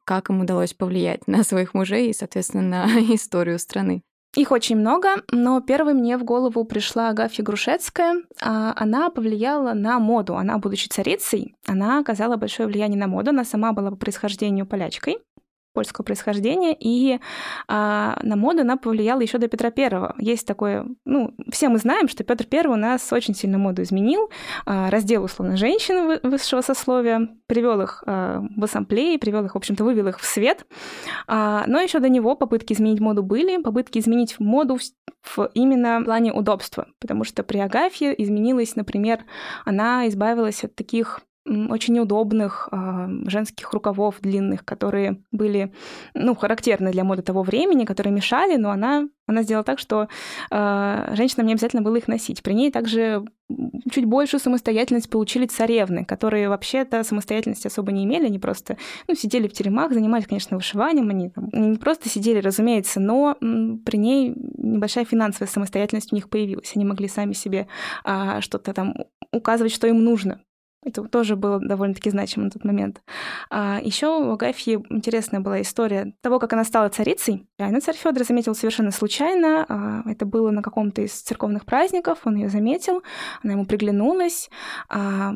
как 0.04 0.30
им 0.30 0.40
удалось 0.40 0.75
повлиять 0.75 1.26
на 1.26 1.44
своих 1.44 1.75
мужей 1.75 2.11
и, 2.11 2.14
соответственно, 2.14 2.62
на 2.62 2.87
историю 3.14 3.58
страны. 3.58 4.02
Их 4.37 4.52
очень 4.52 4.76
много, 4.76 5.23
но 5.32 5.61
первой 5.61 5.94
мне 5.94 6.18
в 6.18 6.25
голову 6.25 6.64
пришла 6.64 7.08
Агафья 7.08 7.42
Грушецкая. 7.42 8.23
А, 8.42 8.75
она 8.76 9.08
повлияла 9.11 9.73
на 9.73 9.99
моду. 9.99 10.37
Она, 10.37 10.58
будучи 10.58 10.88
царицей, 10.88 11.54
она 11.66 11.99
оказала 11.99 12.37
большое 12.37 12.68
влияние 12.68 12.99
на 12.99 13.06
моду. 13.06 13.30
Она 13.30 13.44
сама 13.44 13.73
была 13.73 13.90
по 13.90 13.97
происхождению 13.97 14.66
полячкой 14.66 15.18
польского 15.78 16.04
происхождения, 16.04 16.76
и 16.76 17.20
а, 17.68 18.18
на 18.25 18.35
моду 18.35 18.62
она 18.62 18.76
повлияла 18.76 19.20
еще 19.20 19.38
до 19.38 19.47
Петра 19.47 19.70
Первого. 19.70 20.16
Есть 20.18 20.44
такое, 20.44 20.87
ну, 21.04 21.37
все 21.52 21.68
мы 21.68 21.78
знаем, 21.78 22.08
что 22.08 22.25
Петр 22.25 22.47
Первый 22.47 22.73
у 22.73 22.80
нас 22.80 23.12
очень 23.12 23.32
сильно 23.32 23.58
моду 23.58 23.82
изменил, 23.82 24.28
а, 24.66 24.90
раздел 24.90 25.23
условно 25.23 25.56
женщин 25.56 26.18
высшего 26.25 26.62
сословия, 26.62 27.28
привел 27.47 27.80
их 27.80 28.02
а, 28.06 28.42
в 28.56 28.64
ассамблеи, 28.64 29.18
привел 29.18 29.44
их, 29.44 29.54
в 29.54 29.56
общем-то, 29.56 29.85
вывел 29.85 30.08
их 30.08 30.18
в 30.18 30.25
свет. 30.25 30.66
А, 31.28 31.62
но 31.68 31.80
еще 31.80 32.00
до 32.00 32.08
него 32.08 32.35
попытки 32.35 32.73
изменить 32.73 32.99
моду 32.99 33.23
были, 33.23 33.62
попытки 33.62 34.00
изменить 34.00 34.40
моду 34.40 34.78
в, 34.78 35.38
в 35.38 35.50
именно 35.54 36.02
плане 36.04 36.32
удобства, 36.32 36.88
потому 36.99 37.23
что 37.23 37.44
при 37.44 37.58
Агафье 37.58 38.20
изменилась, 38.20 38.75
например, 38.75 39.20
она 39.64 40.08
избавилась 40.08 40.64
от 40.64 40.75
таких 40.75 41.20
очень 41.49 41.95
неудобных 41.95 42.69
э, 42.71 43.09
женских 43.26 43.73
рукавов 43.73 44.17
длинных, 44.21 44.64
которые 44.64 45.23
были, 45.33 45.73
ну, 46.14 46.35
характерны 46.35 46.93
для 46.93 47.05
моды 47.05 47.23
того 47.23 47.43
времени, 47.43 47.85
которые 47.85 48.12
мешали, 48.12 48.57
но 48.57 48.71
она, 48.71 49.09
она 49.26 49.43
сделала 49.43 49.64
так, 49.64 49.78
что 49.78 50.09
э, 50.50 51.14
женщинам 51.14 51.47
не 51.47 51.55
обязательно 51.55 51.83
было 51.83 51.97
их 51.97 52.09
носить. 52.09 52.43
При 52.43 52.52
ней 52.52 52.71
также 52.71 53.25
чуть 53.90 54.05
большую 54.05 54.40
самостоятельность 54.40 55.09
получили 55.09 55.47
царевны, 55.47 56.05
которые 56.05 56.49
вообще-то 56.49 57.02
самостоятельности 57.02 57.67
особо 57.67 57.93
не 57.93 58.05
имели, 58.05 58.26
они 58.26 58.38
просто 58.38 58.76
ну, 59.07 59.14
сидели 59.14 59.49
в 59.49 59.52
теремах, 59.52 59.93
занимались, 59.93 60.26
конечно, 60.26 60.57
вышиванием, 60.57 61.09
они 61.09 61.31
там, 61.31 61.49
не 61.52 61.78
просто 61.78 62.09
сидели, 62.09 62.40
разумеется, 62.40 63.00
но 63.00 63.37
при 63.40 63.97
ней 63.97 64.35
небольшая 64.37 65.07
финансовая 65.07 65.49
самостоятельность 65.49 66.12
у 66.12 66.17
них 66.17 66.28
появилась, 66.28 66.73
они 66.75 66.85
могли 66.85 67.09
сами 67.09 67.33
себе 67.33 67.69
а, 68.05 68.43
что-то 68.43 68.75
там 68.75 68.95
указывать, 69.33 69.73
что 69.73 69.87
им 69.87 70.05
нужно 70.05 70.40
Это 70.85 71.02
тоже 71.04 71.35
было 71.35 71.58
довольно-таки 71.58 72.08
значимо 72.11 72.44
на 72.44 72.50
тот 72.50 72.64
момент. 72.64 73.02
А 73.50 73.80
еще 73.82 74.06
у 74.06 74.30
Агафьи 74.32 74.78
интересная 74.90 75.40
была 75.40 75.61
история 75.61 76.14
того, 76.20 76.38
как 76.38 76.52
она 76.52 76.62
стала 76.62 76.88
царицей. 76.88 77.47
Она 77.58 77.80
царь 77.80 77.97
Федор 77.97 78.25
заметил 78.25 78.54
совершенно 78.54 78.92
случайно. 78.92 79.66
А, 79.68 80.02
это 80.08 80.25
было 80.25 80.50
на 80.50 80.62
каком-то 80.62 81.02
из 81.02 81.12
церковных 81.12 81.64
праздников. 81.64 82.20
Он 82.25 82.37
ее 82.37 82.49
заметил, 82.49 83.02
она 83.42 83.54
ему 83.54 83.66
приглянулась. 83.66 84.50
А, 84.88 85.32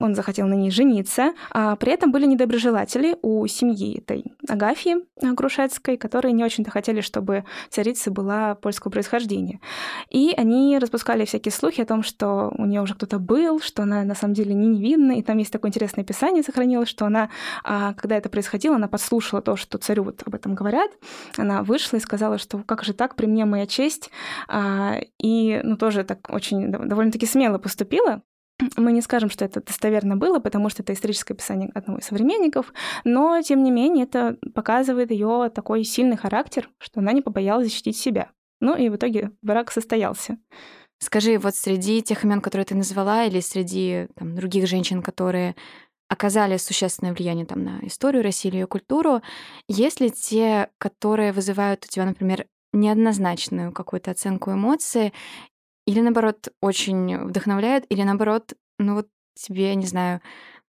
он 0.00 0.14
захотел 0.14 0.46
на 0.46 0.54
ней 0.54 0.70
жениться. 0.70 1.34
А 1.50 1.76
при 1.76 1.92
этом 1.92 2.10
были 2.10 2.24
недоброжелатели 2.24 3.16
у 3.20 3.46
семьи 3.46 3.98
этой 3.98 4.24
Агафьи 4.48 4.96
Грушецкой, 5.20 5.98
которые 5.98 6.32
не 6.32 6.42
очень-то 6.42 6.70
хотели, 6.70 7.02
чтобы 7.02 7.44
царица 7.68 8.10
была 8.10 8.54
польского 8.54 8.90
происхождения. 8.90 9.60
И 10.08 10.32
они 10.34 10.78
распускали 10.78 11.26
всякие 11.26 11.52
слухи 11.52 11.82
о 11.82 11.86
том, 11.86 12.02
что 12.02 12.50
у 12.56 12.64
нее 12.64 12.80
уже 12.80 12.94
кто-то 12.94 13.18
был, 13.18 13.60
что 13.60 13.82
она 13.82 14.04
на 14.04 14.14
самом 14.14 14.32
деле 14.32 14.54
не 14.54 14.85
невинна, 14.86 15.12
и 15.12 15.22
там 15.22 15.38
есть 15.38 15.52
такое 15.52 15.70
интересное 15.70 16.04
описание 16.04 16.42
сохранилось, 16.42 16.88
что 16.88 17.06
она, 17.06 17.30
а, 17.64 17.94
когда 17.94 18.16
это 18.16 18.28
происходило, 18.28 18.76
она 18.76 18.88
подслушала 18.88 19.42
то, 19.42 19.56
что 19.56 19.78
царю 19.78 20.04
вот 20.04 20.22
об 20.24 20.34
этом 20.34 20.54
говорят, 20.54 20.90
она 21.36 21.62
вышла 21.62 21.96
и 21.96 22.00
сказала, 22.00 22.38
что 22.38 22.58
как 22.58 22.84
же 22.84 22.92
так, 22.92 23.16
при 23.16 23.26
мне 23.26 23.44
моя 23.44 23.66
честь, 23.66 24.10
а, 24.48 24.98
и, 25.18 25.60
ну, 25.62 25.76
тоже 25.76 26.04
так 26.04 26.28
очень 26.30 26.70
довольно-таки 26.70 27.26
смело 27.26 27.58
поступила, 27.58 28.22
мы 28.76 28.92
не 28.92 29.02
скажем, 29.02 29.28
что 29.28 29.44
это 29.44 29.60
достоверно 29.60 30.16
было, 30.16 30.38
потому 30.38 30.70
что 30.70 30.82
это 30.82 30.94
историческое 30.94 31.34
описание 31.34 31.70
одного 31.74 31.98
из 31.98 32.06
современников, 32.06 32.72
но, 33.04 33.40
тем 33.42 33.62
не 33.62 33.70
менее, 33.70 34.04
это 34.04 34.38
показывает 34.54 35.10
ее 35.10 35.50
такой 35.54 35.84
сильный 35.84 36.16
характер, 36.16 36.70
что 36.78 37.00
она 37.00 37.12
не 37.12 37.20
побоялась 37.20 37.66
защитить 37.66 37.98
себя. 37.98 38.30
Ну 38.60 38.74
и 38.74 38.88
в 38.88 38.96
итоге 38.96 39.32
брак 39.42 39.70
состоялся. 39.70 40.38
Скажи, 40.98 41.38
вот 41.38 41.54
среди 41.54 42.02
тех 42.02 42.24
имен, 42.24 42.40
которые 42.40 42.64
ты 42.64 42.74
назвала, 42.74 43.24
или 43.24 43.40
среди 43.40 44.08
там, 44.16 44.34
других 44.34 44.66
женщин, 44.66 45.02
которые 45.02 45.54
оказали 46.08 46.56
существенное 46.56 47.12
влияние 47.12 47.46
там, 47.46 47.64
на 47.64 47.80
историю 47.82 48.22
России 48.22 48.48
или 48.48 48.58
ее 48.58 48.66
культуру, 48.66 49.22
есть 49.68 50.00
ли 50.00 50.10
те, 50.10 50.70
которые 50.78 51.32
вызывают 51.32 51.84
у 51.84 51.88
тебя, 51.88 52.06
например, 52.06 52.46
неоднозначную 52.72 53.72
какую-то 53.72 54.12
оценку 54.12 54.52
эмоций, 54.52 55.12
или 55.86 56.00
наоборот 56.00 56.48
очень 56.60 57.18
вдохновляют, 57.26 57.84
или 57.88 58.02
наоборот, 58.02 58.54
ну 58.78 58.94
вот 58.94 59.08
тебе, 59.34 59.74
не 59.74 59.86
знаю, 59.86 60.20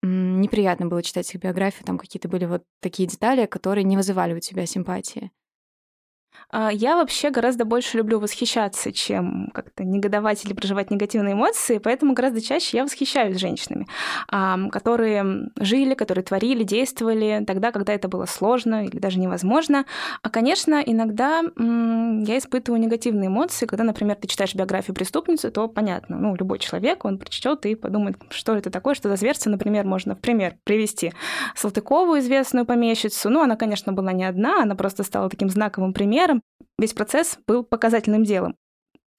неприятно 0.02 0.86
было 0.86 1.02
читать 1.02 1.32
их 1.34 1.40
биографию, 1.40 1.84
там 1.84 1.98
какие-то 1.98 2.28
были 2.28 2.46
вот 2.46 2.64
такие 2.80 3.08
детали, 3.08 3.46
которые 3.46 3.84
не 3.84 3.96
вызывали 3.96 4.34
у 4.34 4.40
тебя 4.40 4.66
симпатии? 4.66 5.30
А, 6.50 6.70
я 6.72 6.96
вообще 6.96 7.30
гораздо 7.30 7.64
больше 7.64 7.96
люблю 7.96 8.20
восхищаться, 8.20 8.92
чем 8.92 9.50
как-то 9.52 9.84
негодовать 9.84 10.44
или 10.44 10.52
проживать 10.52 10.90
негативные 10.90 11.34
эмоции, 11.34 11.78
поэтому 11.78 12.14
гораздо 12.14 12.40
чаще 12.40 12.76
я 12.76 12.84
восхищаюсь 12.84 13.38
женщинами, 13.38 13.86
которые 14.70 15.50
жили, 15.58 15.94
которые 15.94 16.24
творили, 16.24 16.62
действовали 16.62 17.44
тогда, 17.46 17.72
когда 17.72 17.92
это 17.92 18.08
было 18.08 18.26
сложно 18.26 18.86
или 18.86 18.98
даже 18.98 19.18
невозможно. 19.18 19.84
А, 20.22 20.30
конечно, 20.30 20.82
иногда 20.84 21.40
я 21.40 22.38
испытываю 22.38 22.80
негативные 22.80 23.28
эмоции, 23.28 23.66
когда, 23.66 23.84
например, 23.84 24.16
ты 24.16 24.28
читаешь 24.28 24.54
биографию 24.54 24.94
преступницы, 24.94 25.50
то 25.50 25.68
понятно, 25.68 26.18
ну, 26.18 26.34
любой 26.36 26.58
человек, 26.58 27.04
он 27.04 27.18
прочтет 27.18 27.66
и 27.66 27.74
подумает, 27.74 28.16
что 28.30 28.54
это 28.54 28.70
такое, 28.70 28.94
что 28.94 29.08
за 29.08 29.16
зверство, 29.16 29.50
например, 29.50 29.84
можно 29.84 30.14
в 30.14 30.20
пример 30.20 30.56
привести 30.64 31.12
Салтыкову, 31.56 32.18
известную 32.18 32.66
помещицу. 32.66 33.30
Ну, 33.30 33.42
она, 33.42 33.56
конечно, 33.56 33.92
была 33.92 34.12
не 34.12 34.24
одна, 34.24 34.62
она 34.62 34.74
просто 34.74 35.02
стала 35.02 35.28
таким 35.28 35.48
знаковым 35.48 35.92
примером, 35.92 36.23
примером, 36.24 36.42
весь 36.78 36.92
процесс 36.92 37.38
был 37.46 37.64
показательным 37.64 38.24
делом. 38.24 38.56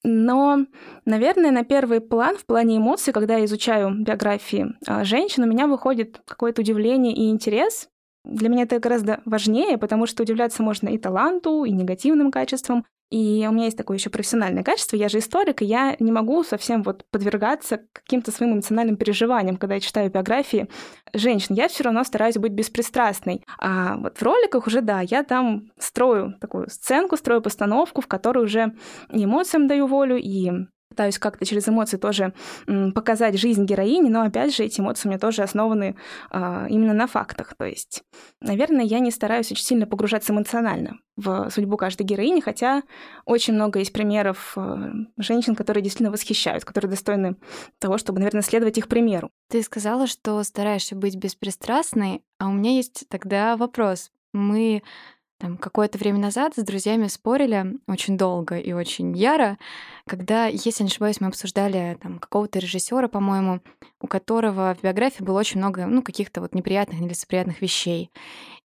Но, 0.04 0.66
наверное, 1.04 1.50
на 1.50 1.64
первый 1.64 2.00
план, 2.00 2.36
в 2.36 2.46
плане 2.46 2.76
эмоций, 2.76 3.12
когда 3.12 3.38
я 3.38 3.44
изучаю 3.44 3.92
биографии 4.04 4.74
а, 4.86 5.04
женщин, 5.04 5.42
у 5.42 5.46
меня 5.46 5.66
выходит 5.66 6.20
какое-то 6.26 6.62
удивление 6.62 7.12
и 7.12 7.28
интерес. 7.30 7.88
Для 8.26 8.48
меня 8.48 8.64
это 8.64 8.78
гораздо 8.78 9.20
важнее, 9.24 9.78
потому 9.78 10.06
что 10.06 10.22
удивляться 10.22 10.62
можно 10.62 10.88
и 10.88 10.98
таланту, 10.98 11.64
и 11.64 11.70
негативным 11.70 12.30
качествам, 12.30 12.84
и 13.10 13.46
у 13.48 13.52
меня 13.52 13.66
есть 13.66 13.76
такое 13.76 13.98
еще 13.98 14.10
профессиональное 14.10 14.64
качество, 14.64 14.96
я 14.96 15.08
же 15.08 15.20
историк, 15.20 15.62
и 15.62 15.64
я 15.64 15.94
не 16.00 16.10
могу 16.10 16.42
совсем 16.42 16.82
вот 16.82 17.04
подвергаться 17.12 17.82
каким-то 17.92 18.32
своим 18.32 18.54
эмоциональным 18.54 18.96
переживаниям, 18.96 19.58
когда 19.58 19.76
я 19.76 19.80
читаю 19.80 20.10
биографии 20.10 20.68
женщин. 21.14 21.54
Я 21.54 21.68
все 21.68 21.84
равно 21.84 22.02
стараюсь 22.02 22.36
быть 22.36 22.52
беспристрастной. 22.52 23.44
А 23.58 23.96
вот 23.96 24.18
в 24.18 24.22
роликах 24.22 24.66
уже, 24.66 24.80
да, 24.80 25.02
я 25.02 25.22
там 25.22 25.70
строю 25.78 26.34
такую 26.40 26.68
сценку, 26.68 27.16
строю 27.16 27.42
постановку, 27.42 28.00
в 28.00 28.08
которой 28.08 28.44
уже 28.44 28.74
и 29.12 29.24
эмоциям 29.24 29.68
даю 29.68 29.86
волю, 29.86 30.16
и 30.16 30.50
пытаюсь 30.96 31.18
как-то 31.18 31.44
через 31.44 31.68
эмоции 31.68 31.98
тоже 31.98 32.32
показать 32.94 33.38
жизнь 33.38 33.66
героини, 33.66 34.08
но 34.08 34.22
опять 34.22 34.56
же 34.56 34.64
эти 34.64 34.80
эмоции 34.80 35.08
у 35.08 35.10
меня 35.10 35.18
тоже 35.18 35.42
основаны 35.42 35.94
э, 36.30 36.66
именно 36.70 36.94
на 36.94 37.06
фактах. 37.06 37.54
То 37.54 37.66
есть, 37.66 38.02
наверное, 38.40 38.84
я 38.84 38.98
не 38.98 39.10
стараюсь 39.10 39.52
очень 39.52 39.64
сильно 39.64 39.86
погружаться 39.86 40.32
эмоционально 40.32 40.98
в 41.16 41.50
судьбу 41.50 41.76
каждой 41.76 42.04
героини, 42.04 42.40
хотя 42.40 42.82
очень 43.26 43.52
много 43.52 43.78
есть 43.78 43.92
примеров 43.92 44.54
э, 44.56 44.90
женщин, 45.18 45.54
которые 45.54 45.82
действительно 45.82 46.10
восхищают, 46.10 46.64
которые 46.64 46.88
достойны 46.88 47.36
того, 47.78 47.98
чтобы, 47.98 48.18
наверное, 48.18 48.42
следовать 48.42 48.78
их 48.78 48.88
примеру. 48.88 49.30
Ты 49.50 49.62
сказала, 49.62 50.06
что 50.06 50.42
стараешься 50.44 50.96
быть 50.96 51.16
беспристрастной, 51.16 52.22
а 52.38 52.48
у 52.48 52.52
меня 52.52 52.70
есть 52.70 53.04
тогда 53.10 53.58
вопрос. 53.58 54.10
Мы 54.32 54.82
там 55.38 55.58
какое-то 55.58 55.98
время 55.98 56.18
назад 56.18 56.54
с 56.56 56.62
друзьями 56.62 57.08
спорили 57.08 57.74
очень 57.86 58.16
долго 58.16 58.58
и 58.58 58.72
очень 58.72 59.16
яро, 59.16 59.58
когда, 60.06 60.46
если 60.46 60.82
не 60.82 60.88
ошибаюсь, 60.88 61.20
мы 61.20 61.28
обсуждали 61.28 61.98
там 62.00 62.18
какого-то 62.18 62.58
режиссера, 62.58 63.08
по-моему, 63.08 63.60
у 64.00 64.06
которого 64.06 64.74
в 64.74 64.82
биографии 64.82 65.22
было 65.22 65.38
очень 65.38 65.58
много, 65.58 65.86
ну, 65.86 66.02
каких-то 66.02 66.40
вот 66.40 66.54
неприятных, 66.54 67.00
нелицеприятных 67.00 67.60
вещей. 67.60 68.10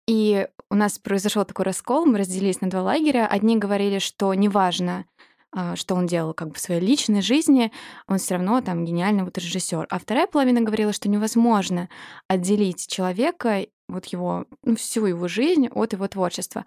И 0.09 0.47
у 0.71 0.75
нас 0.75 0.99
произошел 0.99 1.45
такой 1.45 1.65
раскол, 1.65 2.07
мы 2.07 2.19
разделились 2.19 2.61
на 2.61 2.71
два 2.71 2.83
лагеря. 2.83 3.27
Одни 3.27 3.57
говорили, 3.57 3.99
что 3.99 4.33
неважно, 4.35 5.05
а, 5.53 5.75
что 5.75 5.95
он 5.95 6.07
делал 6.07 6.35
как 6.35 6.49
бы 6.49 6.55
в 6.55 6.59
своей 6.59 6.81
личной 6.81 7.23
жизни, 7.23 7.73
он 8.07 8.19
все 8.19 8.35
равно 8.35 8.61
там 8.61 8.85
гениальный 8.85 9.25
вот 9.25 9.39
режиссер. 9.39 9.87
А 9.89 9.99
вторая 9.99 10.27
половина 10.27 10.61
говорила, 10.61 10.93
что 10.93 11.09
невозможно 11.09 11.89
отделить 12.29 12.87
человека 12.89 13.67
вот 13.89 14.07
его, 14.07 14.47
ну, 14.63 14.77
всю 14.77 15.07
его 15.07 15.29
жизнь 15.29 15.69
от 15.69 15.93
его 15.93 16.09
творчества. 16.09 16.65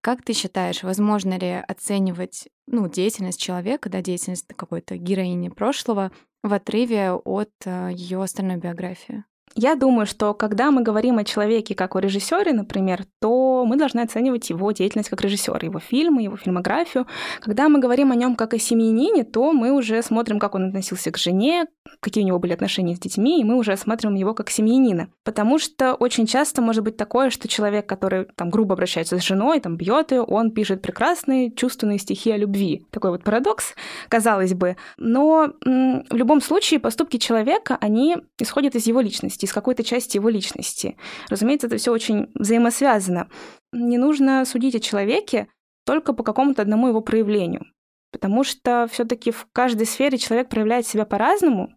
Как 0.00 0.22
ты 0.22 0.32
считаешь, 0.32 0.82
возможно 0.82 1.38
ли 1.38 1.62
оценивать 1.66 2.48
ну, 2.66 2.88
деятельность 2.88 3.40
человека, 3.40 3.88
да, 3.88 4.02
деятельность 4.02 4.46
какой-то 4.54 4.96
героини 4.96 5.48
прошлого 5.48 6.12
в 6.42 6.52
отрыве 6.52 7.12
от 7.12 7.52
э, 7.64 7.90
ее 7.92 8.22
остальной 8.22 8.56
биографии? 8.56 9.24
Я 9.58 9.74
думаю, 9.74 10.04
что 10.04 10.34
когда 10.34 10.70
мы 10.70 10.82
говорим 10.82 11.16
о 11.16 11.24
человеке 11.24 11.74
как 11.74 11.96
о 11.96 12.00
режиссере, 12.00 12.52
например, 12.52 13.06
то 13.22 13.64
мы 13.64 13.78
должны 13.78 14.00
оценивать 14.00 14.50
его 14.50 14.70
деятельность 14.70 15.08
как 15.08 15.22
режиссера, 15.22 15.58
его 15.62 15.78
фильмы, 15.78 16.20
его 16.20 16.36
фильмографию. 16.36 17.06
Когда 17.40 17.70
мы 17.70 17.78
говорим 17.78 18.12
о 18.12 18.16
нем 18.16 18.36
как 18.36 18.52
о 18.52 18.58
семьянине, 18.58 19.24
то 19.24 19.54
мы 19.54 19.72
уже 19.72 20.02
смотрим, 20.02 20.38
как 20.38 20.54
он 20.54 20.68
относился 20.68 21.10
к 21.10 21.16
жене, 21.16 21.64
какие 22.00 22.22
у 22.22 22.26
него 22.26 22.38
были 22.38 22.52
отношения 22.52 22.94
с 22.94 22.98
детьми, 22.98 23.40
и 23.40 23.44
мы 23.44 23.56
уже 23.56 23.78
смотрим 23.78 24.14
его 24.14 24.34
как 24.34 24.50
семьянина. 24.50 25.08
Потому 25.24 25.58
что 25.58 25.94
очень 25.94 26.26
часто 26.26 26.60
может 26.60 26.84
быть 26.84 26.98
такое, 26.98 27.30
что 27.30 27.48
человек, 27.48 27.86
который 27.86 28.26
там 28.36 28.50
грубо 28.50 28.74
обращается 28.74 29.18
с 29.18 29.22
женой, 29.22 29.60
там 29.60 29.78
бьет 29.78 30.12
ее, 30.12 30.20
он 30.20 30.50
пишет 30.50 30.82
прекрасные 30.82 31.50
чувственные 31.50 31.98
стихи 31.98 32.30
о 32.30 32.36
любви. 32.36 32.84
Такой 32.90 33.10
вот 33.10 33.24
парадокс, 33.24 33.72
казалось 34.10 34.52
бы. 34.52 34.76
Но 34.98 35.54
в 35.64 36.14
любом 36.14 36.42
случае 36.42 36.78
поступки 36.78 37.16
человека, 37.16 37.78
они 37.80 38.18
исходят 38.38 38.74
из 38.74 38.86
его 38.86 39.00
личности 39.00 39.45
из 39.46 39.52
какой-то 39.52 39.82
части 39.82 40.16
его 40.16 40.28
личности. 40.28 40.96
Разумеется, 41.28 41.66
это 41.66 41.78
все 41.78 41.92
очень 41.92 42.30
взаимосвязано. 42.34 43.28
Не 43.72 43.98
нужно 43.98 44.44
судить 44.44 44.74
о 44.74 44.80
человеке 44.80 45.48
только 45.84 46.12
по 46.12 46.22
какому-то 46.22 46.62
одному 46.62 46.88
его 46.88 47.00
проявлению. 47.00 47.64
Потому 48.12 48.44
что 48.44 48.86
все-таки 48.90 49.30
в 49.30 49.46
каждой 49.52 49.86
сфере 49.86 50.18
человек 50.18 50.48
проявляет 50.48 50.86
себя 50.86 51.04
по-разному. 51.04 51.76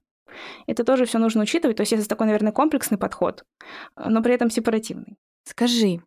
Это 0.68 0.84
тоже 0.84 1.06
все 1.06 1.18
нужно 1.20 1.44
учитывать. 1.44 1.78
То 1.78 1.82
есть 1.82 1.94
это 1.94 2.08
такой, 2.08 2.28
наверное, 2.28 2.52
комплексный 2.52 2.98
подход, 2.98 3.44
но 3.98 4.22
при 4.22 4.34
этом 4.34 4.50
сепаративный. 4.50 5.18
Скажи, 5.44 6.02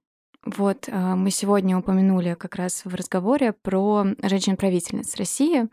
вот 0.44 0.88
а, 0.90 1.16
мы 1.16 1.30
сегодня 1.30 1.78
упомянули 1.78 2.34
как 2.34 2.56
раз 2.56 2.84
в 2.84 2.94
разговоре 2.94 3.52
про 3.52 4.06
женщин-правительниц 4.22 5.16
России, 5.16 5.68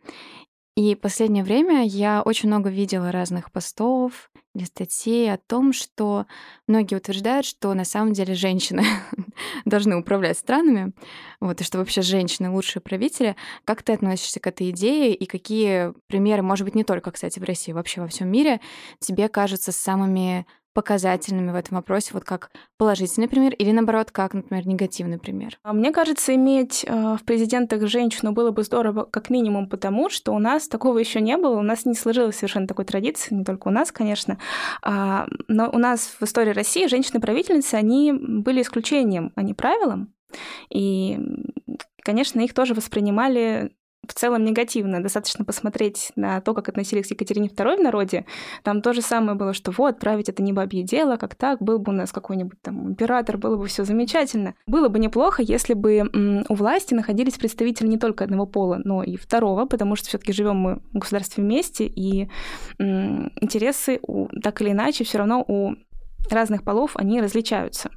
и 0.76 0.96
последнее 0.96 1.44
время 1.44 1.86
я 1.86 2.22
очень 2.22 2.48
много 2.48 2.70
видела 2.70 3.12
разных 3.12 3.52
постов 3.52 4.32
или 4.56 4.64
статей 4.64 5.32
о 5.32 5.38
том, 5.38 5.74
что 5.74 6.26
многие 6.68 6.96
утверждают, 6.96 7.46
что 7.46 7.74
на 7.74 7.84
самом 7.84 8.14
деле 8.14 8.34
женщины 8.34 8.84
должны 9.66 9.96
управлять 9.96 10.38
странами, 10.38 10.94
вот, 11.40 11.62
и 11.62 11.64
что 11.64 11.78
вообще 11.80 12.02
женщины 12.02 12.50
лучшие 12.50 12.82
правители. 12.82 13.36
Как 13.66 13.84
ты 13.84 13.94
относишься 13.94 14.40
к 14.40 14.48
этой 14.48 14.70
идее 14.70 15.14
и 15.14 15.26
какие 15.26 15.94
примеры, 16.08 16.44
может 16.44 16.66
быть, 16.66 16.76
не 16.76 16.84
только, 16.84 17.12
кстати, 17.12 17.40
в 17.40 17.44
России, 17.44 17.72
вообще 17.72 18.02
во 18.02 18.08
всем 18.08 18.30
мире, 18.30 18.60
тебе 19.00 19.28
кажутся 19.28 19.72
самыми 19.72 20.46
показательными 20.74 21.52
в 21.52 21.56
этом 21.56 21.78
вопросе, 21.78 22.12
вот 22.14 22.24
как 22.24 22.52
положительный 22.78 23.28
пример 23.28 23.54
или 23.54 23.72
наоборот, 23.72 24.12
как, 24.12 24.34
например, 24.34 24.68
негативный 24.68 25.18
пример? 25.18 25.58
А 25.64 25.74
мне 25.74 25.92
кажется, 25.92 26.34
иметь 26.36 26.86
э, 26.88 27.18
в 27.20 27.24
президентах 27.26 27.86
женщину 27.88 28.32
было 28.32 28.52
бы 28.52 28.64
здорово 28.64 29.04
как 29.04 29.30
минимум 29.30 29.68
потому, 29.68 30.10
что 30.10 30.34
у 30.34 30.40
нас 30.40 30.68
такого 30.68 30.98
еще 31.00 31.22
не 31.22 31.38
было, 31.38 31.58
у 31.58 31.64
нас 31.64 31.86
не 31.86 31.96
сложилось 31.96 32.36
совершенно 32.36 32.68
такой 32.68 32.86
традиции, 32.86 33.34
не 33.34 33.44
только 33.44 33.68
у 33.68 33.72
нас, 33.72 33.92
конечно, 33.92 34.38
а, 34.82 35.28
но 35.48 35.70
у 35.70 35.78
нас 35.78 36.16
в 36.20 36.24
истории 36.24 36.52
России 36.52 36.88
женщины-правительницы, 36.88 37.76
они 37.76 38.14
были 38.14 38.62
исключением, 38.62 39.32
а 39.36 39.42
не 39.42 39.54
правилом, 39.54 40.14
и, 40.70 41.20
конечно, 42.04 42.40
их 42.42 42.54
тоже 42.54 42.74
воспринимали 42.74 43.72
в 44.08 44.14
целом 44.14 44.44
негативно. 44.44 45.04
Достаточно 45.04 45.46
посмотреть 45.46 46.12
на 46.16 46.42
то, 46.42 46.54
как 46.54 46.70
относились 46.70 47.08
к 47.08 47.12
Екатерине 47.12 47.48
II 47.48 47.78
в 47.78 47.84
народе. 47.84 48.26
Там 48.64 48.82
то 48.82 48.94
же 48.94 49.02
самое 49.02 49.38
было, 49.38 49.54
что 49.54 49.72
вот, 49.72 50.00
править 50.00 50.30
это 50.30 50.42
не 50.42 50.54
бабье 50.54 50.84
дело, 50.84 51.18
как 51.18 51.36
так, 51.36 51.62
был 51.62 51.80
бы 51.80 51.92
у 51.92 51.96
нас 51.96 52.12
какой-нибудь 52.12 52.62
там 52.62 52.90
император, 52.90 53.38
было 53.38 53.58
бы 53.58 53.68
все 53.68 53.84
замечательно. 53.84 54.56
Было 54.68 54.90
бы 54.90 55.00
неплохо, 55.00 55.44
если 55.44 55.74
бы 55.74 56.44
у 56.50 56.56
власти 56.56 56.94
находились 56.94 57.38
представители 57.38 57.88
не 57.88 57.98
только 57.98 58.24
одного 58.24 58.46
пола, 58.46 58.80
но 58.84 59.04
и 59.04 59.16
второго, 59.16 59.66
потому 59.66 59.96
что 59.96 60.08
все-таки 60.08 60.34
живем 60.34 60.58
мы 60.58 60.82
в 60.94 61.00
государстве 61.00 61.44
вместе, 61.44 61.86
и 61.86 62.30
интересы 62.80 64.00
у, 64.02 64.28
так 64.42 64.62
или 64.62 64.72
иначе 64.72 65.04
все 65.04 65.20
равно 65.20 65.44
у 65.48 65.76
разных 66.32 66.64
полов 66.64 66.96
они 66.96 67.22
различаются. 67.22 67.92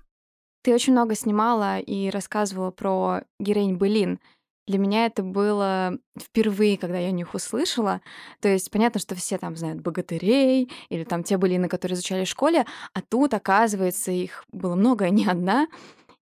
Ты 0.62 0.72
очень 0.74 0.92
много 0.92 1.14
снимала 1.14 1.78
и 1.78 2.08
рассказывала 2.10 2.70
про 2.70 3.22
героинь 3.40 3.76
Былин. 3.76 4.20
Для 4.66 4.78
меня 4.78 5.06
это 5.06 5.22
было 5.22 5.98
впервые, 6.18 6.78
когда 6.78 6.98
я 6.98 7.08
о 7.08 7.12
них 7.12 7.34
услышала. 7.34 8.00
То 8.40 8.48
есть 8.48 8.70
понятно, 8.70 9.00
что 9.00 9.14
все 9.14 9.36
там 9.38 9.56
знают 9.56 9.80
богатырей 9.80 10.70
или 10.88 11.04
там 11.04 11.24
те 11.24 11.36
былины, 11.36 11.68
которые 11.68 11.96
изучали 11.96 12.24
в 12.24 12.28
школе, 12.28 12.64
а 12.94 13.02
тут, 13.02 13.34
оказывается, 13.34 14.12
их 14.12 14.44
было 14.52 14.76
много, 14.76 15.06
а 15.06 15.10
не 15.10 15.26
одна. 15.26 15.66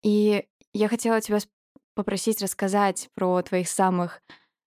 И 0.03 0.45
я 0.73 0.87
хотела 0.89 1.21
тебя 1.21 1.39
попросить 1.95 2.41
рассказать 2.41 3.09
про 3.15 3.41
твоих 3.41 3.69
самых, 3.69 4.21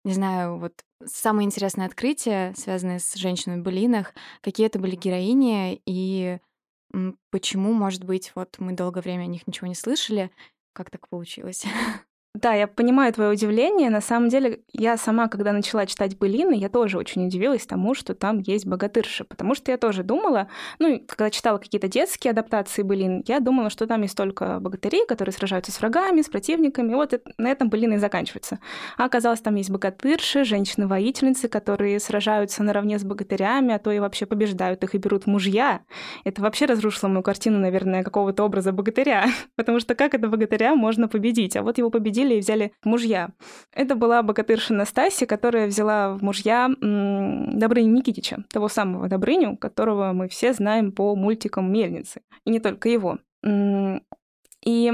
не 0.04 0.14
знаю, 0.14 0.60
вот 0.60 0.84
самые 1.04 1.46
интересные 1.46 1.88
открытия, 1.88 2.54
связанные 2.56 3.00
с 3.00 3.16
женщинами 3.16 3.62
в 3.62 3.64
былинах, 3.64 4.14
какие 4.42 4.68
это 4.68 4.80
были 4.80 4.96
героини 4.96 5.82
и 5.86 6.38
почему, 7.32 7.74
может 7.74 8.04
быть, 8.04 8.32
вот 8.36 8.56
мы 8.60 8.74
долгое 8.74 9.02
время 9.02 9.24
о 9.24 9.28
них 9.28 9.48
ничего 9.48 9.68
не 9.68 9.76
слышали, 9.76 10.32
как 10.74 10.90
так 10.92 11.10
получилось? 11.10 11.66
Да, 12.36 12.54
я 12.54 12.68
понимаю 12.68 13.14
твое 13.14 13.32
удивление. 13.32 13.90
На 13.90 14.02
самом 14.02 14.28
деле, 14.28 14.60
я 14.74 14.98
сама, 14.98 15.30
когда 15.30 15.54
начала 15.54 15.86
читать 15.86 16.18
былины, 16.18 16.54
я 16.54 16.68
тоже 16.68 16.98
очень 16.98 17.26
удивилась 17.26 17.66
тому, 17.66 17.96
что 17.96 18.14
там 18.14 18.40
есть 18.40 18.66
богатырши, 18.68 19.24
потому 19.24 19.56
что 19.56 19.72
я 19.72 19.78
тоже 19.78 20.04
думала, 20.04 20.50
ну, 20.78 21.02
когда 21.08 21.30
читала 21.30 21.60
какие-то 21.60 21.88
детские 21.88 22.32
адаптации 22.32 22.82
былин, 22.82 23.24
я 23.26 23.40
думала, 23.40 23.70
что 23.70 23.88
там 23.88 24.02
есть 24.02 24.18
только 24.18 24.60
богатыри, 24.60 25.06
которые 25.08 25.32
сражаются 25.32 25.72
с 25.72 25.80
врагами, 25.80 26.22
с 26.22 26.28
противниками, 26.28 26.94
вот 26.94 27.14
это, 27.14 27.32
на 27.38 27.48
этом 27.48 27.70
былины 27.70 27.94
и 27.94 27.98
заканчиваются. 28.00 28.60
А 28.98 29.06
оказалось, 29.06 29.40
там 29.40 29.56
есть 29.56 29.70
богатырши, 29.70 30.44
женщины-воительницы, 30.44 31.48
которые 31.48 32.02
сражаются 32.02 32.64
наравне 32.64 33.00
с 33.00 33.06
богатырями, 33.06 33.74
а 33.74 33.80
то 33.80 33.92
и 33.92 34.00
вообще 34.00 34.26
побеждают 34.26 34.84
их 34.84 34.94
и 34.94 34.98
берут 34.98 35.26
мужья. 35.26 35.84
Это 36.26 36.42
вообще 36.42 36.66
разрушило 36.66 37.08
мою 37.08 37.24
картину, 37.24 37.60
наверное, 37.60 38.04
какого-то 38.04 38.44
образа 38.44 38.74
богатыря, 38.74 39.28
потому 39.56 39.80
что 39.80 39.96
как 39.96 40.14
это 40.14 40.28
богатыря 40.28 40.76
можно 40.76 41.08
победить? 41.08 41.56
А 41.56 41.64
вот 41.64 41.78
его 41.78 41.90
победили 41.90 42.25
посадили 42.26 42.36
и 42.36 42.40
взяли 42.40 42.72
мужья. 42.84 43.30
Это 43.74 43.96
была 43.96 44.22
богатырша 44.24 44.74
Настасья, 44.74 45.26
которая 45.26 45.68
взяла 45.68 46.14
в 46.14 46.24
мужья 46.24 46.70
Добрыню 46.70 47.92
Никитича, 47.92 48.44
того 48.52 48.68
самого 48.68 49.08
Добрыню, 49.08 49.58
которого 49.58 50.14
мы 50.14 50.28
все 50.28 50.54
знаем 50.54 50.92
по 50.92 51.16
мультикам 51.16 51.72
«Мельницы». 51.72 52.22
И 52.46 52.50
не 52.52 52.60
только 52.60 52.90
его. 52.90 53.20
И 54.64 54.92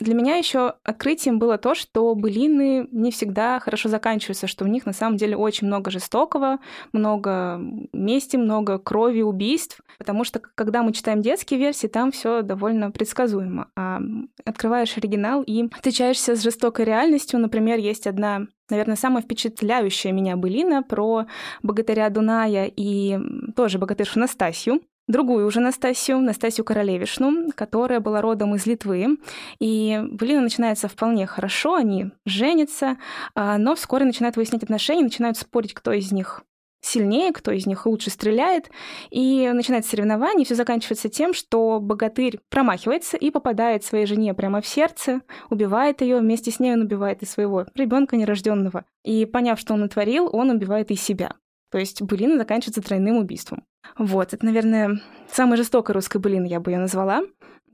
для 0.00 0.14
меня 0.14 0.36
еще 0.36 0.74
открытием 0.82 1.38
было 1.38 1.58
то, 1.58 1.74
что 1.74 2.14
былины 2.14 2.88
не 2.90 3.10
всегда 3.10 3.60
хорошо 3.60 3.88
заканчиваются, 3.88 4.46
что 4.46 4.64
у 4.64 4.68
них 4.68 4.86
на 4.86 4.92
самом 4.92 5.16
деле 5.16 5.36
очень 5.36 5.66
много 5.66 5.90
жестокого, 5.90 6.58
много 6.92 7.60
мести, 7.92 8.36
много 8.36 8.78
крови, 8.78 9.20
убийств, 9.20 9.80
потому 9.98 10.24
что 10.24 10.40
когда 10.40 10.82
мы 10.82 10.92
читаем 10.92 11.20
детские 11.20 11.60
версии, 11.60 11.86
там 11.86 12.12
все 12.12 12.42
довольно 12.42 12.90
предсказуемо. 12.90 13.70
А 13.76 14.00
открываешь 14.44 14.96
оригинал 14.96 15.42
и 15.42 15.68
встречаешься 15.74 16.34
с 16.34 16.42
жестокой 16.42 16.84
реальностью. 16.84 17.38
Например, 17.38 17.78
есть 17.78 18.06
одна 18.06 18.46
наверное, 18.70 18.94
самая 18.94 19.22
впечатляющая 19.22 20.12
меня 20.12 20.36
былина 20.36 20.84
про 20.84 21.26
богатыря 21.62 22.08
Дуная 22.08 22.70
и 22.74 23.18
тоже 23.56 23.78
богатыршу 23.78 24.20
Настасью 24.20 24.80
другую 25.10 25.46
уже 25.46 25.60
Настасью, 25.60 26.20
Настасью 26.20 26.64
Королевишну, 26.64 27.50
которая 27.54 28.00
была 28.00 28.20
родом 28.20 28.54
из 28.54 28.66
Литвы. 28.66 29.18
И 29.58 30.00
Былина 30.10 30.40
начинается 30.40 30.88
вполне 30.88 31.26
хорошо, 31.26 31.74
они 31.74 32.10
женятся, 32.24 32.96
а, 33.34 33.58
но 33.58 33.74
вскоре 33.74 34.04
начинают 34.04 34.36
выяснять 34.36 34.62
отношения, 34.62 35.02
начинают 35.02 35.36
спорить, 35.36 35.74
кто 35.74 35.92
из 35.92 36.12
них 36.12 36.42
сильнее, 36.82 37.32
кто 37.32 37.50
из 37.50 37.66
них 37.66 37.86
лучше 37.86 38.10
стреляет. 38.10 38.70
И 39.10 39.50
начинается 39.52 39.90
соревнование, 39.90 40.42
и 40.42 40.44
все 40.44 40.54
заканчивается 40.54 41.08
тем, 41.08 41.34
что 41.34 41.78
богатырь 41.80 42.40
промахивается 42.48 43.16
и 43.16 43.30
попадает 43.30 43.84
своей 43.84 44.06
жене 44.06 44.34
прямо 44.34 44.60
в 44.60 44.66
сердце, 44.66 45.20
убивает 45.50 46.00
ее, 46.00 46.18
вместе 46.18 46.50
с 46.50 46.58
ней 46.60 46.72
он 46.72 46.82
убивает 46.82 47.22
и 47.22 47.26
своего 47.26 47.66
ребенка 47.74 48.16
нерожденного. 48.16 48.84
И 49.04 49.26
поняв, 49.26 49.58
что 49.58 49.74
он 49.74 49.80
натворил, 49.80 50.28
он 50.32 50.50
убивает 50.50 50.90
и 50.90 50.96
себя. 50.96 51.34
То 51.70 51.78
есть 51.78 52.02
былина 52.02 52.36
заканчивается 52.36 52.82
тройным 52.82 53.16
убийством. 53.18 53.64
Вот, 53.98 54.34
это, 54.34 54.44
наверное, 54.44 55.00
самая 55.30 55.56
жестокая 55.56 55.94
русская 55.94 56.18
былина, 56.18 56.46
я 56.46 56.60
бы 56.60 56.70
ее 56.70 56.78
назвала. 56.78 57.22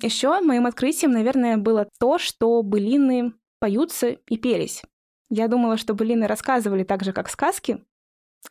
Еще 0.03 0.41
моим 0.41 0.67
открытием, 0.67 1.13
наверное, 1.13 1.57
было 1.57 1.89
то, 1.99 2.19
что 2.19 2.63
былины 2.63 3.33
поются 3.61 4.09
и 4.09 4.37
пелись. 4.37 4.83
Я 5.31 5.49
думала, 5.49 5.77
что 5.77 5.95
былины 5.95 6.27
рассказывали 6.27 6.85
так 6.85 7.03
же, 7.03 7.13
как 7.13 7.29
сказки, 7.29 7.85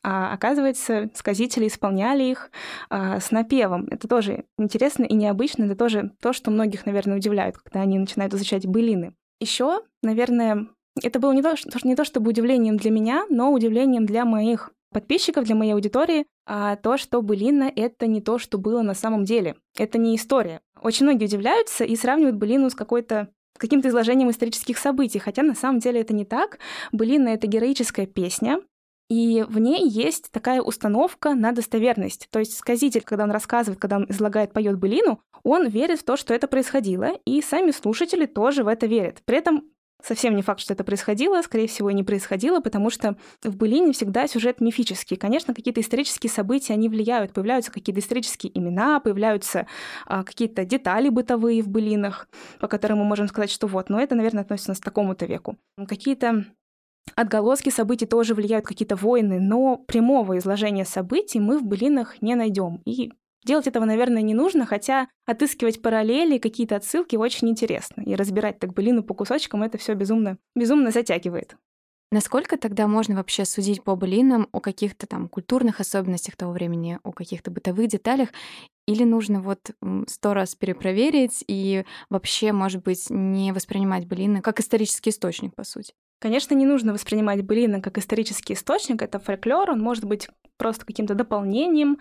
а 0.03 0.33
оказывается, 0.33 1.09
сказители 1.13 1.67
исполняли 1.67 2.23
их 2.23 2.51
а, 2.89 3.19
с 3.19 3.31
напевом. 3.31 3.87
Это 3.89 4.07
тоже 4.07 4.45
интересно 4.57 5.03
и 5.03 5.13
необычно. 5.13 5.65
Это 5.65 5.75
тоже 5.75 6.11
то, 6.21 6.33
что 6.33 6.51
многих, 6.51 6.85
наверное, 6.85 7.17
удивляет, 7.17 7.57
когда 7.57 7.81
они 7.81 7.97
начинают 7.97 8.33
изучать 8.33 8.65
былины. 8.65 9.15
Еще, 9.39 9.81
наверное, 10.01 10.67
это 11.01 11.19
было 11.19 11.33
не 11.33 11.41
то, 11.41 11.55
что, 11.55 11.69
не 11.83 11.95
то 11.95 12.05
чтобы 12.05 12.29
удивлением 12.29 12.77
для 12.77 12.91
меня, 12.91 13.25
но 13.29 13.51
удивлением 13.51 14.05
для 14.05 14.25
моих 14.25 14.71
подписчиков, 14.95 15.43
для 15.43 15.55
моей 15.55 15.73
аудитории, 15.73 16.25
а 16.47 16.77
то, 16.77 16.95
что 16.95 17.21
былина— 17.21 17.69
это 17.75 18.07
не 18.07 18.21
то, 18.21 18.39
что 18.39 18.57
было 18.57 18.81
на 18.81 18.93
самом 18.93 19.25
деле. 19.25 19.57
Это 19.77 19.97
не 19.97 20.15
история. 20.15 20.61
Очень 20.81 21.05
многие 21.05 21.25
удивляются 21.25 21.83
и 21.83 21.97
сравнивают 21.97 22.37
былину 22.37 22.69
с 22.69 22.75
какой-то 22.75 23.27
каким-то 23.57 23.89
изложением 23.89 24.29
исторических 24.29 24.77
событий, 24.77 25.19
хотя 25.19 25.43
на 25.43 25.53
самом 25.53 25.79
деле 25.79 25.99
это 25.99 26.13
не 26.13 26.23
так. 26.23 26.59
Былина— 26.93 27.27
это 27.35 27.45
героическая 27.45 28.05
песня, 28.05 28.61
и 29.09 29.45
в 29.47 29.59
ней 29.59 29.85
есть 29.87 30.31
такая 30.31 30.61
установка 30.61 31.35
на 31.35 31.51
достоверность. 31.51 32.27
То 32.31 32.39
есть 32.39 32.57
сказитель, 32.57 33.01
когда 33.01 33.25
он 33.25 33.31
рассказывает, 33.31 33.79
когда 33.79 33.97
он 33.97 34.05
излагает, 34.09 34.53
поет 34.53 34.79
былину, 34.79 35.19
он 35.43 35.67
верит 35.67 35.99
в 35.99 36.03
то, 36.03 36.15
что 36.15 36.33
это 36.33 36.47
происходило, 36.47 37.11
и 37.25 37.41
сами 37.41 37.71
слушатели 37.71 38.25
тоже 38.25 38.63
в 38.63 38.67
это 38.69 38.85
верят. 38.87 39.21
При 39.25 39.37
этом 39.37 39.65
Совсем 40.05 40.35
не 40.35 40.43
факт, 40.43 40.59
что 40.59 40.73
это 40.73 40.83
происходило, 40.83 41.41
скорее 41.41 41.67
всего, 41.67 41.89
и 41.89 41.93
не 41.95 42.03
происходило, 42.03 42.59
потому 42.59 42.91
что 42.91 43.17
в 43.43 43.55
былине 43.55 43.91
всегда 43.91 44.27
сюжет 44.27 44.61
мифический. 44.61 45.17
Конечно, 45.17 45.55
какие-то 45.55 45.81
исторические 45.81 46.29
события, 46.29 46.73
они 46.73 46.89
влияют, 46.89 47.33
появляются 47.33 47.71
какие-то 47.71 48.01
исторические 48.01 48.55
имена, 48.55 48.99
появляются 48.99 49.65
а, 50.05 50.23
какие-то 50.23 50.63
детали 50.63 51.09
бытовые 51.09 51.63
в 51.63 51.69
былинах, 51.69 52.27
по 52.59 52.67
которым 52.67 52.99
мы 52.99 53.05
можем 53.05 53.27
сказать, 53.27 53.49
что 53.49 53.65
вот, 53.65 53.89
но 53.89 53.99
это, 53.99 54.13
наверное, 54.13 54.43
относится 54.43 54.75
к 54.75 54.85
такому-то 54.85 55.25
веку. 55.25 55.57
Какие-то 55.87 56.45
Отголоски 57.15 57.69
событий 57.69 58.05
тоже 58.05 58.35
влияют 58.35 58.65
какие-то 58.65 58.95
войны, 58.95 59.39
но 59.39 59.77
прямого 59.77 60.37
изложения 60.37 60.85
событий 60.85 61.39
мы 61.39 61.57
в 61.57 61.63
былинах 61.63 62.21
не 62.21 62.35
найдем. 62.35 62.81
И 62.85 63.13
Делать 63.45 63.67
этого, 63.67 63.85
наверное, 63.85 64.23
не 64.23 64.33
нужно, 64.33 64.65
хотя 64.65 65.07
отыскивать 65.27 65.81
параллели, 65.81 66.39
какие-то 66.39 66.75
отсылки 66.75 67.15
очень 67.15 67.47
интересно. 67.49 68.01
И 68.01 68.15
разбирать 68.15 68.59
так 68.59 68.73
былину 68.73 69.03
по 69.03 69.13
кусочкам 69.13 69.61
это 69.61 69.77
все 69.77 69.93
безумно, 69.93 70.39
безумно 70.55 70.89
затягивает. 70.91 71.55
Насколько 72.11 72.57
тогда 72.57 72.87
можно 72.87 73.15
вообще 73.15 73.45
судить 73.45 73.83
по 73.83 73.95
былинам 73.95 74.47
о 74.51 74.61
каких-то 74.61 75.05
там 75.05 75.27
культурных 75.27 75.79
особенностях 75.79 76.35
того 76.35 76.53
времени, 76.53 76.99
о 77.03 77.11
каких-то 77.11 77.51
бытовых 77.51 77.87
деталях? 77.87 78.29
Или 78.87 79.03
нужно 79.03 79.41
вот 79.41 79.71
сто 80.07 80.33
раз 80.33 80.55
перепроверить 80.55 81.43
и 81.47 81.85
вообще, 82.09 82.51
может 82.51 82.83
быть, 82.83 83.07
не 83.09 83.51
воспринимать 83.51 84.07
былины 84.07 84.41
как 84.41 84.59
исторический 84.59 85.11
источник, 85.11 85.53
по 85.55 85.63
сути? 85.63 85.93
Конечно, 86.19 86.55
не 86.55 86.65
нужно 86.65 86.93
воспринимать 86.93 87.43
былины 87.43 87.81
как 87.81 87.97
исторический 87.97 88.53
источник. 88.53 89.01
Это 89.01 89.19
фольклор, 89.19 89.71
он 89.71 89.81
может 89.81 90.05
быть 90.05 90.27
просто 90.57 90.85
каким-то 90.85 91.13
дополнением, 91.13 91.97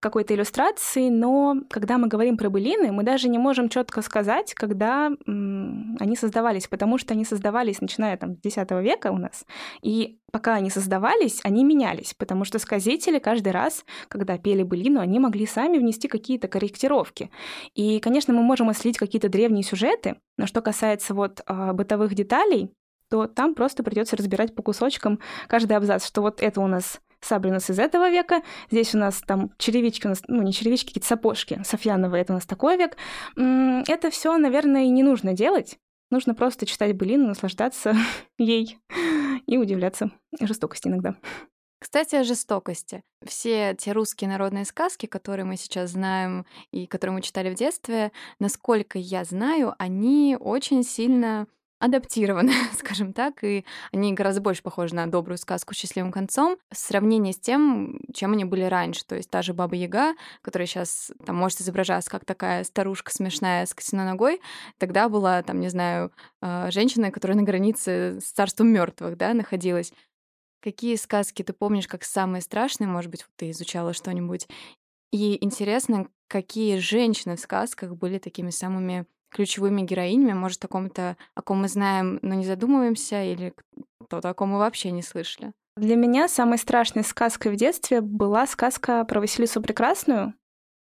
какой-то 0.00 0.34
иллюстрации, 0.34 1.08
но 1.08 1.56
когда 1.68 1.98
мы 1.98 2.06
говорим 2.08 2.36
про 2.36 2.48
былины, 2.48 2.92
мы 2.92 3.02
даже 3.02 3.28
не 3.28 3.38
можем 3.38 3.68
четко 3.68 4.02
сказать, 4.02 4.54
когда 4.54 5.10
они 5.26 6.16
создавались, 6.16 6.68
потому 6.68 6.96
что 6.96 7.12
они 7.14 7.24
создавались, 7.24 7.80
начиная 7.80 8.16
там 8.16 8.36
с 8.36 8.46
X 8.46 8.56
века 8.70 9.10
у 9.10 9.18
нас, 9.18 9.44
и 9.82 10.20
пока 10.32 10.54
они 10.54 10.70
создавались, 10.70 11.40
они 11.42 11.64
менялись, 11.64 12.14
потому 12.14 12.44
что 12.44 12.58
сказители 12.58 13.18
каждый 13.18 13.52
раз, 13.52 13.84
когда 14.08 14.38
пели 14.38 14.62
былину, 14.62 15.00
они 15.00 15.18
могли 15.18 15.44
сами 15.44 15.78
внести 15.78 16.08
какие-то 16.08 16.48
корректировки. 16.48 17.30
И, 17.74 17.98
конечно, 18.00 18.32
мы 18.32 18.42
можем 18.42 18.68
ослить 18.68 18.96
какие-то 18.96 19.28
древние 19.28 19.64
сюжеты, 19.64 20.16
но 20.38 20.46
что 20.46 20.62
касается 20.62 21.14
вот 21.14 21.42
э, 21.46 21.72
бытовых 21.72 22.14
деталей, 22.14 22.70
то 23.10 23.26
там 23.26 23.54
просто 23.54 23.82
придется 23.82 24.16
разбирать 24.16 24.54
по 24.54 24.62
кусочкам 24.62 25.20
каждый 25.48 25.76
абзац, 25.76 26.06
что 26.06 26.22
вот 26.22 26.42
это 26.42 26.60
у 26.60 26.66
нас 26.66 27.00
сабли 27.24 27.50
из 27.50 27.78
этого 27.78 28.10
века, 28.10 28.42
здесь 28.70 28.94
у 28.94 28.98
нас 28.98 29.22
там 29.26 29.50
черевички, 29.58 30.06
у 30.06 30.10
нас, 30.10 30.22
ну 30.28 30.42
не 30.42 30.52
черевички, 30.52 30.88
какие-то 30.88 31.08
сапожки, 31.08 31.60
Софьяновые, 31.64 32.22
это 32.22 32.32
у 32.32 32.36
нас 32.36 32.46
такой 32.46 32.76
век. 32.76 32.96
Это 33.36 34.10
все, 34.10 34.36
наверное, 34.36 34.84
и 34.84 34.90
не 34.90 35.02
нужно 35.02 35.32
делать. 35.32 35.78
Нужно 36.10 36.34
просто 36.34 36.66
читать 36.66 36.94
былину, 36.96 37.28
наслаждаться 37.28 37.96
ей 38.38 38.78
и 39.46 39.58
удивляться 39.58 40.10
жестокости 40.40 40.88
иногда. 40.88 41.16
Кстати, 41.80 42.14
о 42.14 42.24
жестокости. 42.24 43.02
Все 43.26 43.74
те 43.74 43.92
русские 43.92 44.30
народные 44.30 44.64
сказки, 44.64 45.04
которые 45.04 45.44
мы 45.44 45.56
сейчас 45.56 45.90
знаем 45.90 46.46
и 46.70 46.86
которые 46.86 47.16
мы 47.16 47.20
читали 47.20 47.50
в 47.50 47.58
детстве, 47.58 48.10
насколько 48.38 48.98
я 48.98 49.24
знаю, 49.24 49.74
они 49.78 50.36
очень 50.40 50.82
сильно 50.82 51.46
адаптированы, 51.78 52.52
скажем 52.78 53.12
так, 53.12 53.44
и 53.44 53.64
они 53.92 54.12
гораздо 54.14 54.40
больше 54.40 54.62
похожи 54.62 54.94
на 54.94 55.06
добрую 55.06 55.38
сказку 55.38 55.74
с 55.74 55.76
счастливым 55.76 56.12
концом 56.12 56.56
в 56.70 56.76
сравнении 56.76 57.32
с 57.32 57.38
тем, 57.38 58.00
чем 58.12 58.32
они 58.32 58.44
были 58.44 58.64
раньше. 58.64 59.04
То 59.04 59.16
есть 59.16 59.30
та 59.30 59.42
же 59.42 59.54
Баба 59.54 59.74
Яга, 59.74 60.14
которая 60.42 60.66
сейчас 60.66 61.12
там 61.26 61.36
может 61.36 61.60
изображаться 61.60 62.10
как 62.10 62.24
такая 62.24 62.64
старушка 62.64 63.12
смешная 63.12 63.66
с 63.66 63.74
костяной 63.74 64.04
ногой, 64.04 64.40
тогда 64.78 65.08
была, 65.08 65.42
там, 65.42 65.60
не 65.60 65.68
знаю, 65.68 66.12
а, 66.40 66.70
женщина, 66.70 67.10
которая 67.10 67.36
на 67.36 67.44
границе 67.44 68.18
с 68.20 68.32
царством 68.32 68.68
мертвых, 68.68 69.16
да, 69.16 69.34
находилась. 69.34 69.92
Какие 70.62 70.96
сказки 70.96 71.42
ты 71.42 71.52
помнишь 71.52 71.88
как 71.88 72.04
самые 72.04 72.40
страшные? 72.40 72.88
Может 72.88 73.10
быть, 73.10 73.26
ты 73.36 73.50
изучала 73.50 73.92
что-нибудь? 73.92 74.48
И 75.12 75.44
интересно, 75.44 76.08
какие 76.26 76.78
женщины 76.78 77.36
в 77.36 77.40
сказках 77.40 77.94
были 77.94 78.18
такими 78.18 78.50
самыми 78.50 79.06
ключевыми 79.34 79.82
героинями, 79.82 80.32
может, 80.32 80.64
о 80.64 80.68
ком-то, 80.68 81.16
о 81.34 81.42
ком 81.42 81.62
мы 81.62 81.68
знаем, 81.68 82.18
но 82.22 82.34
не 82.34 82.46
задумываемся, 82.46 83.22
или 83.22 83.52
кто-то, 84.00 84.30
о 84.30 84.34
ком 84.34 84.50
мы 84.50 84.58
вообще 84.58 84.90
не 84.92 85.02
слышали? 85.02 85.52
Для 85.76 85.96
меня 85.96 86.28
самой 86.28 86.58
страшной 86.58 87.02
сказкой 87.02 87.52
в 87.52 87.56
детстве 87.56 88.00
была 88.00 88.46
сказка 88.46 89.04
про 89.04 89.20
Василису 89.20 89.60
Прекрасную, 89.60 90.34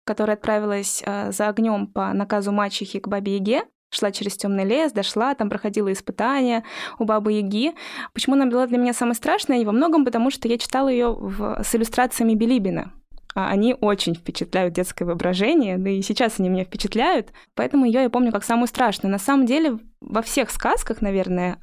которая 0.04 0.36
отправилась 0.36 1.04
э, 1.06 1.32
за 1.32 1.48
огнем 1.48 1.86
по 1.86 2.12
наказу 2.14 2.52
мачехи 2.52 3.00
к 3.00 3.08
бабе 3.08 3.36
Яге, 3.36 3.66
шла 3.92 4.12
через 4.12 4.36
темный 4.36 4.66
лес, 4.66 4.92
дошла, 4.92 5.36
там 5.36 5.50
проходила 5.50 5.92
испытания 5.94 6.64
у 6.98 7.06
бабы 7.06 7.34
Яги. 7.34 7.74
Почему 8.14 8.36
она 8.36 8.48
была 8.48 8.66
для 8.66 8.80
меня 8.80 8.94
самой 8.94 9.16
страшной? 9.16 9.62
И 9.62 9.66
во 9.66 9.72
многом 9.72 10.06
потому, 10.06 10.32
что 10.32 10.48
я 10.48 10.58
читала 10.58 10.90
ее 10.90 11.16
с 11.64 11.76
иллюстрациями 11.76 12.34
Билибина. 12.34 12.92
А 13.36 13.50
они 13.50 13.76
очень 13.80 14.16
впечатляют 14.16 14.74
детское 14.74 15.06
воображение, 15.06 15.78
да 15.78 15.90
и 15.92 16.02
сейчас 16.02 16.40
они 16.40 16.50
меня 16.50 16.64
впечатляют, 16.66 17.32
поэтому 17.54 17.86
ее 17.86 18.02
я 18.02 18.10
помню 18.10 18.32
как 18.32 18.44
самую 18.44 18.68
страшную. 18.68 19.12
На 19.12 19.20
самом 19.20 19.46
деле 19.46 19.78
во 20.02 20.24
всех 20.24 20.50
сказках, 20.50 21.02
наверное, 21.02 21.60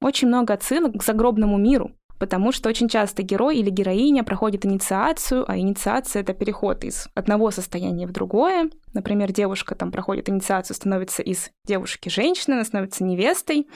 очень 0.00 0.26
много 0.28 0.52
отсылок 0.52 0.98
к 0.98 1.04
загробному 1.04 1.58
миру, 1.58 1.92
потому 2.18 2.50
что 2.50 2.68
очень 2.68 2.88
часто 2.88 3.22
герой 3.22 3.58
или 3.58 3.70
героиня 3.70 4.24
проходит 4.24 4.66
инициацию, 4.66 5.44
а 5.48 5.56
инициация— 5.56 6.22
это 6.22 6.34
переход 6.34 6.82
из 6.82 7.08
одного 7.14 7.52
состояния 7.52 8.08
в 8.08 8.12
другое. 8.12 8.70
Например, 8.92 9.30
девушка 9.30 9.76
там 9.76 9.92
проходит 9.92 10.28
инициацию, 10.28 10.74
становится 10.74 11.22
из 11.22 11.50
девушки 11.64 12.08
женщиной, 12.08 12.54
она 12.54 12.64
становится 12.64 13.04
невестой, 13.04 13.68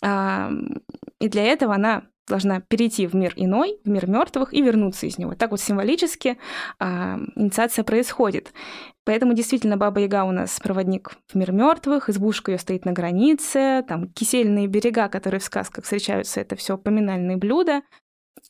и 0.00 1.28
для 1.28 1.42
этого 1.44 1.74
она 1.74 2.04
должна 2.28 2.60
перейти 2.60 3.06
в 3.06 3.14
мир 3.14 3.32
иной, 3.36 3.78
в 3.84 3.88
мир 3.88 4.08
мертвых 4.08 4.52
и 4.52 4.62
вернуться 4.62 5.06
из 5.06 5.18
него. 5.18 5.34
Так 5.34 5.50
вот 5.50 5.60
символически 5.60 6.38
а, 6.78 7.18
инициация 7.34 7.84
происходит. 7.84 8.52
Поэтому 9.04 9.32
действительно 9.32 9.76
Баба 9.76 10.00
Яга 10.00 10.24
у 10.24 10.32
нас 10.32 10.60
проводник 10.60 11.16
в 11.28 11.34
мир 11.34 11.52
мертвых, 11.52 12.10
избушка 12.10 12.52
ее 12.52 12.58
стоит 12.58 12.84
на 12.84 12.92
границе, 12.92 13.84
там 13.88 14.08
кисельные 14.08 14.66
берега, 14.66 15.08
которые 15.08 15.40
в 15.40 15.44
сказках 15.44 15.84
встречаются, 15.84 16.40
это 16.40 16.56
все 16.56 16.76
поминальные 16.76 17.36
блюда. 17.38 17.82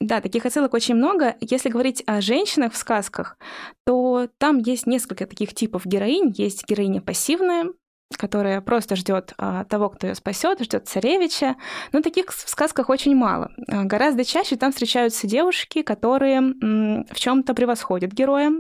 Да, 0.01 0.21
таких 0.21 0.47
отсылок 0.47 0.75
очень 0.75 0.95
много. 0.95 1.37
Если 1.41 1.69
говорить 1.69 2.03
о 2.07 2.21
женщинах 2.21 2.73
в 2.73 2.77
сказках, 2.77 3.38
то 3.87 4.29
там 4.38 4.59
есть 4.59 4.87
несколько 4.87 5.27
таких 5.27 5.55
типов 5.55 5.87
героинь. 5.87 6.33
Есть 6.37 6.69
героиня 6.69 7.01
пассивная, 7.01 7.67
которая 8.16 8.61
просто 8.61 8.97
ждет 8.97 9.35
а, 9.37 9.64
того, 9.64 9.90
кто 9.90 10.07
ее 10.07 10.14
спасет, 10.14 10.62
ждет 10.62 10.88
царевича. 10.88 11.57
Но 11.92 12.01
таких 12.01 12.31
в 12.31 12.49
сказках 12.49 12.88
очень 12.88 13.14
мало. 13.14 13.51
А, 13.68 13.85
гораздо 13.85 14.25
чаще 14.25 14.57
там 14.57 14.73
встречаются 14.73 15.27
девушки, 15.27 15.83
которые 15.83 16.38
м, 16.38 17.07
в 17.11 17.14
чем-то 17.14 17.55
превосходят 17.55 18.12
героя, 18.12 18.53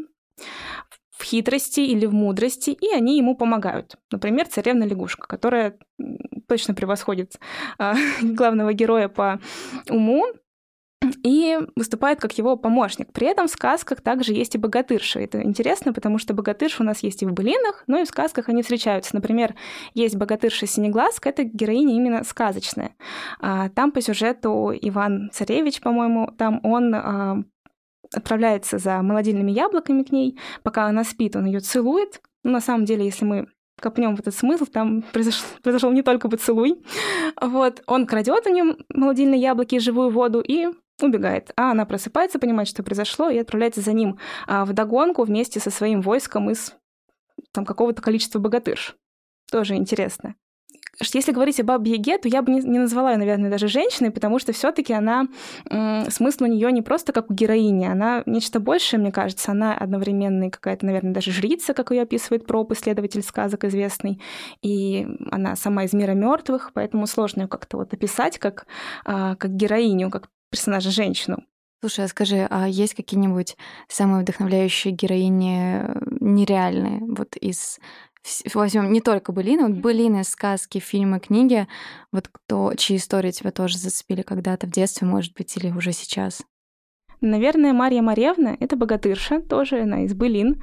в 1.16 1.24
хитрости 1.24 1.80
или 1.80 2.06
в 2.06 2.14
мудрости, 2.14 2.70
и 2.70 2.92
они 2.94 3.18
ему 3.18 3.36
помогают. 3.36 3.96
Например, 4.12 4.46
царевна 4.46 4.84
лягушка, 4.84 5.26
которая 5.26 5.76
точно 6.46 6.74
превосходит 6.74 7.38
а, 7.78 7.94
главного 8.22 8.72
героя 8.72 9.08
по 9.08 9.40
уму, 9.88 10.24
и 11.22 11.58
выступает 11.76 12.20
как 12.20 12.36
его 12.38 12.56
помощник. 12.56 13.12
При 13.12 13.26
этом 13.26 13.46
в 13.46 13.50
сказках 13.50 14.00
также 14.00 14.32
есть 14.32 14.54
и 14.54 14.58
богатырши. 14.58 15.20
Это 15.20 15.42
интересно, 15.42 15.92
потому 15.92 16.18
что 16.18 16.34
богатырши 16.34 16.82
у 16.82 16.86
нас 16.86 17.02
есть 17.02 17.22
и 17.22 17.26
в 17.26 17.32
былинах, 17.32 17.84
но 17.86 17.98
и 17.98 18.04
в 18.04 18.08
сказках 18.08 18.48
они 18.48 18.62
встречаются. 18.62 19.14
Например, 19.14 19.54
есть 19.94 20.16
богатырша 20.16 20.66
Синеглазка, 20.66 21.28
это 21.28 21.44
героиня 21.44 21.94
именно 21.94 22.24
сказочная. 22.24 22.94
А, 23.40 23.68
там 23.70 23.92
по 23.92 24.00
сюжету 24.00 24.72
Иван 24.80 25.30
Царевич, 25.32 25.80
по-моему, 25.80 26.32
там 26.36 26.60
он 26.62 26.94
а, 26.94 27.42
отправляется 28.14 28.78
за 28.78 29.02
молодильными 29.02 29.50
яблоками 29.50 30.02
к 30.02 30.12
ней, 30.12 30.38
пока 30.62 30.86
она 30.86 31.04
спит, 31.04 31.36
он 31.36 31.46
ее 31.46 31.60
целует. 31.60 32.20
Но 32.44 32.52
на 32.52 32.60
самом 32.60 32.84
деле, 32.84 33.04
если 33.04 33.24
мы 33.24 33.48
копнем 33.80 34.16
в 34.16 34.20
этот 34.20 34.34
смысл, 34.34 34.66
там 34.66 35.02
произошел, 35.12 35.46
произошел 35.62 35.92
не 35.92 36.02
только 36.02 36.28
поцелуй. 36.28 36.82
Вот, 37.40 37.82
он 37.86 38.06
крадет 38.06 38.46
у 38.46 38.52
нее 38.52 38.76
молодильные 38.92 39.40
яблоки 39.40 39.76
и 39.76 39.80
живую 39.80 40.10
воду 40.10 40.42
и 40.46 40.68
убегает. 41.06 41.52
А 41.56 41.70
она 41.70 41.84
просыпается, 41.86 42.38
понимает, 42.38 42.68
что 42.68 42.82
произошло, 42.82 43.30
и 43.30 43.38
отправляется 43.38 43.80
за 43.80 43.92
ним 43.92 44.18
а, 44.46 44.64
в 44.64 44.72
догонку 44.72 45.24
вместе 45.24 45.60
со 45.60 45.70
своим 45.70 46.00
войском 46.00 46.50
из 46.50 46.74
там 47.52 47.64
какого-то 47.64 48.02
количества 48.02 48.38
богатырш. 48.38 48.96
Тоже 49.50 49.76
интересно. 49.76 50.34
Если 51.14 51.30
говорить 51.30 51.60
о 51.60 51.64
Бабе 51.64 51.92
Яге, 51.92 52.18
то 52.18 52.28
я 52.28 52.42
бы 52.42 52.50
не, 52.50 52.60
не 52.60 52.78
назвала 52.78 53.12
ее, 53.12 53.18
наверное, 53.18 53.50
даже 53.50 53.68
женщиной, 53.68 54.10
потому 54.10 54.40
что 54.40 54.52
все 54.52 54.72
таки 54.72 54.92
она, 54.92 55.28
смысл 56.08 56.44
у 56.44 56.46
нее 56.48 56.72
не 56.72 56.82
просто 56.82 57.12
как 57.12 57.30
у 57.30 57.34
героини, 57.34 57.86
она 57.86 58.24
нечто 58.26 58.58
большее, 58.58 58.98
мне 58.98 59.12
кажется. 59.12 59.52
Она 59.52 59.74
одновременно 59.74 60.50
какая-то, 60.50 60.84
наверное, 60.86 61.14
даже 61.14 61.30
жрица, 61.30 61.72
как 61.72 61.92
ее 61.92 62.02
описывает 62.02 62.46
Проб, 62.46 62.72
исследователь 62.72 63.22
сказок 63.22 63.64
известный. 63.64 64.20
И 64.60 65.06
она 65.30 65.54
сама 65.54 65.84
из 65.84 65.92
мира 65.92 66.12
мертвых, 66.12 66.72
поэтому 66.74 67.06
сложно 67.06 67.42
ее 67.42 67.48
как-то 67.48 67.76
вот 67.76 67.94
описать 67.94 68.38
как, 68.38 68.66
а, 69.04 69.36
как 69.36 69.54
героиню, 69.54 70.10
как 70.10 70.28
персонажа 70.50 70.90
женщину. 70.90 71.44
Слушай, 71.80 72.06
а 72.06 72.08
скажи, 72.08 72.46
а 72.50 72.66
есть 72.66 72.94
какие-нибудь 72.94 73.56
самые 73.88 74.22
вдохновляющие 74.22 74.92
героини 74.92 75.82
э, 75.82 76.00
нереальные? 76.20 77.00
Вот 77.00 77.36
из 77.36 77.78
возьмем 78.52 78.92
не 78.92 79.00
только 79.00 79.32
былины, 79.32 79.68
вот 79.68 79.76
былины, 79.76 80.24
сказки, 80.24 80.78
фильмы, 80.78 81.20
книги, 81.20 81.66
вот 82.12 82.28
кто, 82.28 82.74
чьи 82.74 82.96
истории 82.96 83.30
тебя 83.30 83.50
тоже 83.50 83.78
зацепили 83.78 84.22
когда-то 84.22 84.66
в 84.66 84.70
детстве, 84.70 85.06
может 85.06 85.34
быть, 85.34 85.56
или 85.56 85.70
уже 85.70 85.92
сейчас? 85.92 86.42
Наверное, 87.20 87.72
Марья 87.72 88.02
Маревна— 88.02 88.56
это 88.60 88.76
богатырша, 88.76 89.40
тоже 89.40 89.82
она 89.82 90.04
из 90.04 90.14
былин. 90.14 90.62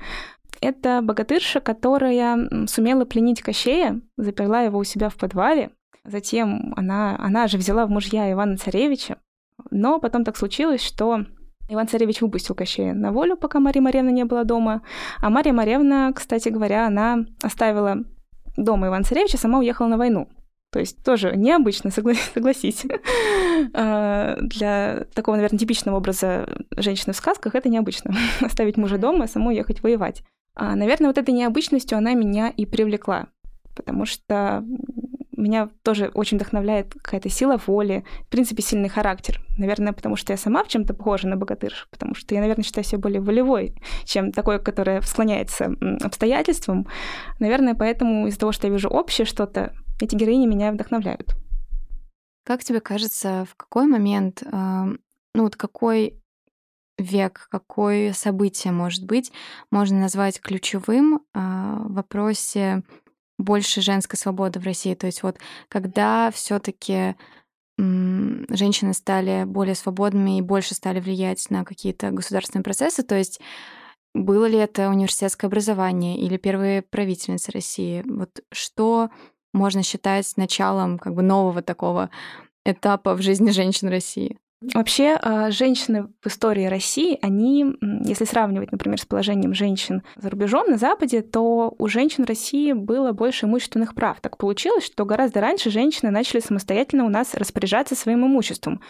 Это 0.61 1.01
богатырша, 1.01 1.59
которая 1.59 2.67
сумела 2.67 3.03
пленить 3.05 3.41
Кощея, 3.41 4.01
заперла 4.17 4.61
его 4.61 4.79
у 4.79 4.83
себя 4.83 5.09
в 5.09 5.15
подвале. 5.15 5.71
Затем 6.05 6.73
она, 6.77 7.17
она 7.19 7.47
же 7.47 7.57
взяла 7.57 7.85
в 7.85 7.89
мужья 7.89 8.31
Ивана 8.31 8.57
Царевича, 8.57 9.17
но 9.71 9.99
потом 9.99 10.23
так 10.23 10.37
случилось, 10.37 10.81
что 10.81 11.25
Иван 11.67 11.87
Царевич 11.87 12.21
выпустил 12.21 12.55
Кощея 12.55 12.93
на 12.93 13.11
волю, 13.11 13.37
пока 13.37 13.59
Мария 13.59 13.81
Марьевна 13.81 14.11
не 14.11 14.23
была 14.23 14.43
дома. 14.43 14.81
А 15.19 15.29
Мария 15.29 15.53
Марьевна, 15.53 16.11
кстати 16.13 16.49
говоря, 16.49 16.87
она 16.87 17.25
оставила 17.41 18.03
дома 18.55 18.87
Ивана 18.87 19.03
Царевича, 19.03 19.37
сама 19.37 19.59
уехала 19.59 19.87
на 19.87 19.97
войну. 19.97 20.29
То 20.71 20.79
есть 20.79 21.03
тоже 21.03 21.35
необычно, 21.35 21.89
согласись. 22.33 22.85
А, 23.73 24.35
для 24.41 25.05
такого, 25.13 25.35
наверное, 25.35 25.57
типичного 25.57 25.97
образа 25.97 26.49
женщины 26.75 27.13
в 27.13 27.15
сказках 27.15 27.55
это 27.55 27.69
необычно. 27.69 28.13
Оставить 28.41 28.77
мужа 28.77 28.97
дома, 28.97 29.23
а 29.23 29.27
саму 29.27 29.49
уехать 29.49 29.81
воевать. 29.81 30.23
А, 30.53 30.75
наверное, 30.75 31.07
вот 31.07 31.17
этой 31.17 31.33
необычностью 31.33 31.97
она 31.97 32.13
меня 32.13 32.49
и 32.49 32.65
привлекла. 32.65 33.27
Потому 33.75 34.05
что 34.05 34.63
меня 35.37 35.69
тоже 35.83 36.11
очень 36.13 36.37
вдохновляет 36.37 36.93
какая-то 36.93 37.29
сила 37.29 37.59
воли, 37.65 38.05
в 38.21 38.29
принципе, 38.29 38.61
сильный 38.61 38.89
характер. 38.89 39.41
Наверное, 39.57 39.93
потому 39.93 40.15
что 40.15 40.33
я 40.33 40.37
сама 40.37 40.63
в 40.63 40.67
чем-то 40.67 40.93
похожа 40.93 41.27
на 41.27 41.35
богатырш, 41.35 41.87
потому 41.91 42.15
что 42.15 42.35
я, 42.35 42.41
наверное, 42.41 42.63
считаю 42.63 42.83
себя 42.83 42.99
более 42.99 43.21
волевой, 43.21 43.75
чем 44.05 44.31
такой, 44.31 44.61
которая 44.61 45.01
склоняется 45.01 45.75
обстоятельствам. 46.01 46.87
Наверное, 47.39 47.75
поэтому 47.75 48.27
из-за 48.27 48.39
того, 48.39 48.51
что 48.51 48.67
я 48.67 48.73
вижу 48.73 48.89
общее 48.89 49.25
что-то, 49.25 49.73
эти 50.01 50.15
героини 50.15 50.47
меня 50.47 50.71
вдохновляют. 50.71 51.35
Как 52.45 52.63
тебе 52.63 52.79
кажется, 52.79 53.45
в 53.49 53.55
какой 53.55 53.87
момент, 53.87 54.43
ну 54.51 54.97
вот 55.33 55.55
какой 55.55 56.21
век, 56.97 57.47
какое 57.49 58.13
событие, 58.13 58.71
может 58.71 59.05
быть, 59.05 59.31
можно 59.71 59.99
назвать 59.99 60.39
ключевым 60.39 61.21
а, 61.33 61.79
в 61.79 61.93
вопросе 61.93 62.83
больше 63.37 63.81
женской 63.81 64.17
свободы 64.17 64.59
в 64.59 64.65
России? 64.65 64.93
То 64.95 65.07
есть 65.07 65.23
вот 65.23 65.37
когда 65.69 66.31
все 66.31 66.59
таки 66.59 67.15
женщины 67.77 68.93
стали 68.93 69.43
более 69.45 69.75
свободными 69.75 70.37
и 70.37 70.41
больше 70.41 70.75
стали 70.75 70.99
влиять 70.99 71.49
на 71.49 71.65
какие-то 71.65 72.11
государственные 72.11 72.63
процессы, 72.63 73.03
то 73.03 73.15
есть 73.15 73.41
было 74.13 74.45
ли 74.45 74.57
это 74.57 74.89
университетское 74.89 75.49
образование 75.49 76.17
или 76.17 76.37
первые 76.37 76.81
правительницы 76.81 77.51
России? 77.51 78.01
Вот 78.05 78.39
что 78.51 79.09
можно 79.53 79.83
считать 79.83 80.31
началом 80.37 80.97
как 80.97 81.15
бы 81.15 81.21
нового 81.21 81.61
такого 81.61 82.09
этапа 82.65 83.13
в 83.13 83.21
жизни 83.21 83.51
женщин 83.51 83.89
России? 83.89 84.37
Вообще, 84.73 85.17
а, 85.21 85.51
женщины 85.51 86.07
в 86.21 86.27
истории 86.27 86.65
России, 86.65 87.19
они, 87.21 87.75
если 88.03 88.25
сравнивать, 88.25 88.71
например, 88.71 88.99
с 88.99 89.05
положением 89.05 89.53
женщин 89.53 90.03
за 90.15 90.29
рубежом, 90.29 90.69
на 90.69 90.77
Западе, 90.77 91.21
то 91.21 91.73
у 91.77 91.87
женщин 91.87 92.23
России 92.23 92.73
было 92.73 93.11
больше 93.11 93.45
имущественных 93.45 93.93
прав. 93.95 94.19
Так 94.21 94.37
получилось, 94.37 94.85
что 94.85 95.05
гораздо 95.05 95.41
раньше 95.41 95.69
женщины 95.69 96.11
начали 96.11 96.39
самостоятельно 96.39 97.05
у 97.05 97.09
нас 97.09 97.33
распоряжаться 97.35 97.95
своим 97.95 98.25
имуществом 98.25 98.81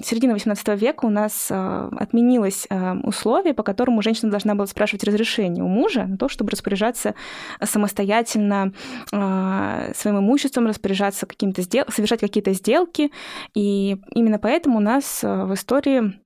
середина 0.00 0.32
XVIII 0.32 0.76
века 0.76 1.06
у 1.06 1.10
нас 1.10 1.48
э, 1.50 1.88
отменилось 1.96 2.66
э, 2.70 2.94
условие, 3.02 3.54
по 3.54 3.62
которому 3.62 4.02
женщина 4.02 4.30
должна 4.30 4.54
была 4.54 4.66
спрашивать 4.66 5.04
разрешение 5.04 5.64
у 5.64 5.68
мужа 5.68 6.04
на 6.06 6.16
то, 6.16 6.28
чтобы 6.28 6.50
распоряжаться 6.50 7.14
самостоятельно 7.62 8.72
э, 9.12 9.92
своим 9.94 10.18
имуществом, 10.18 10.66
распоряжаться 10.66 11.26
каким-то 11.26 11.62
сдел... 11.62 11.84
совершать 11.88 12.20
какие-то 12.20 12.52
сделки. 12.52 13.10
И 13.54 13.96
именно 14.14 14.38
поэтому 14.38 14.78
у 14.78 14.80
нас 14.80 15.22
в 15.22 15.54
истории 15.54 16.20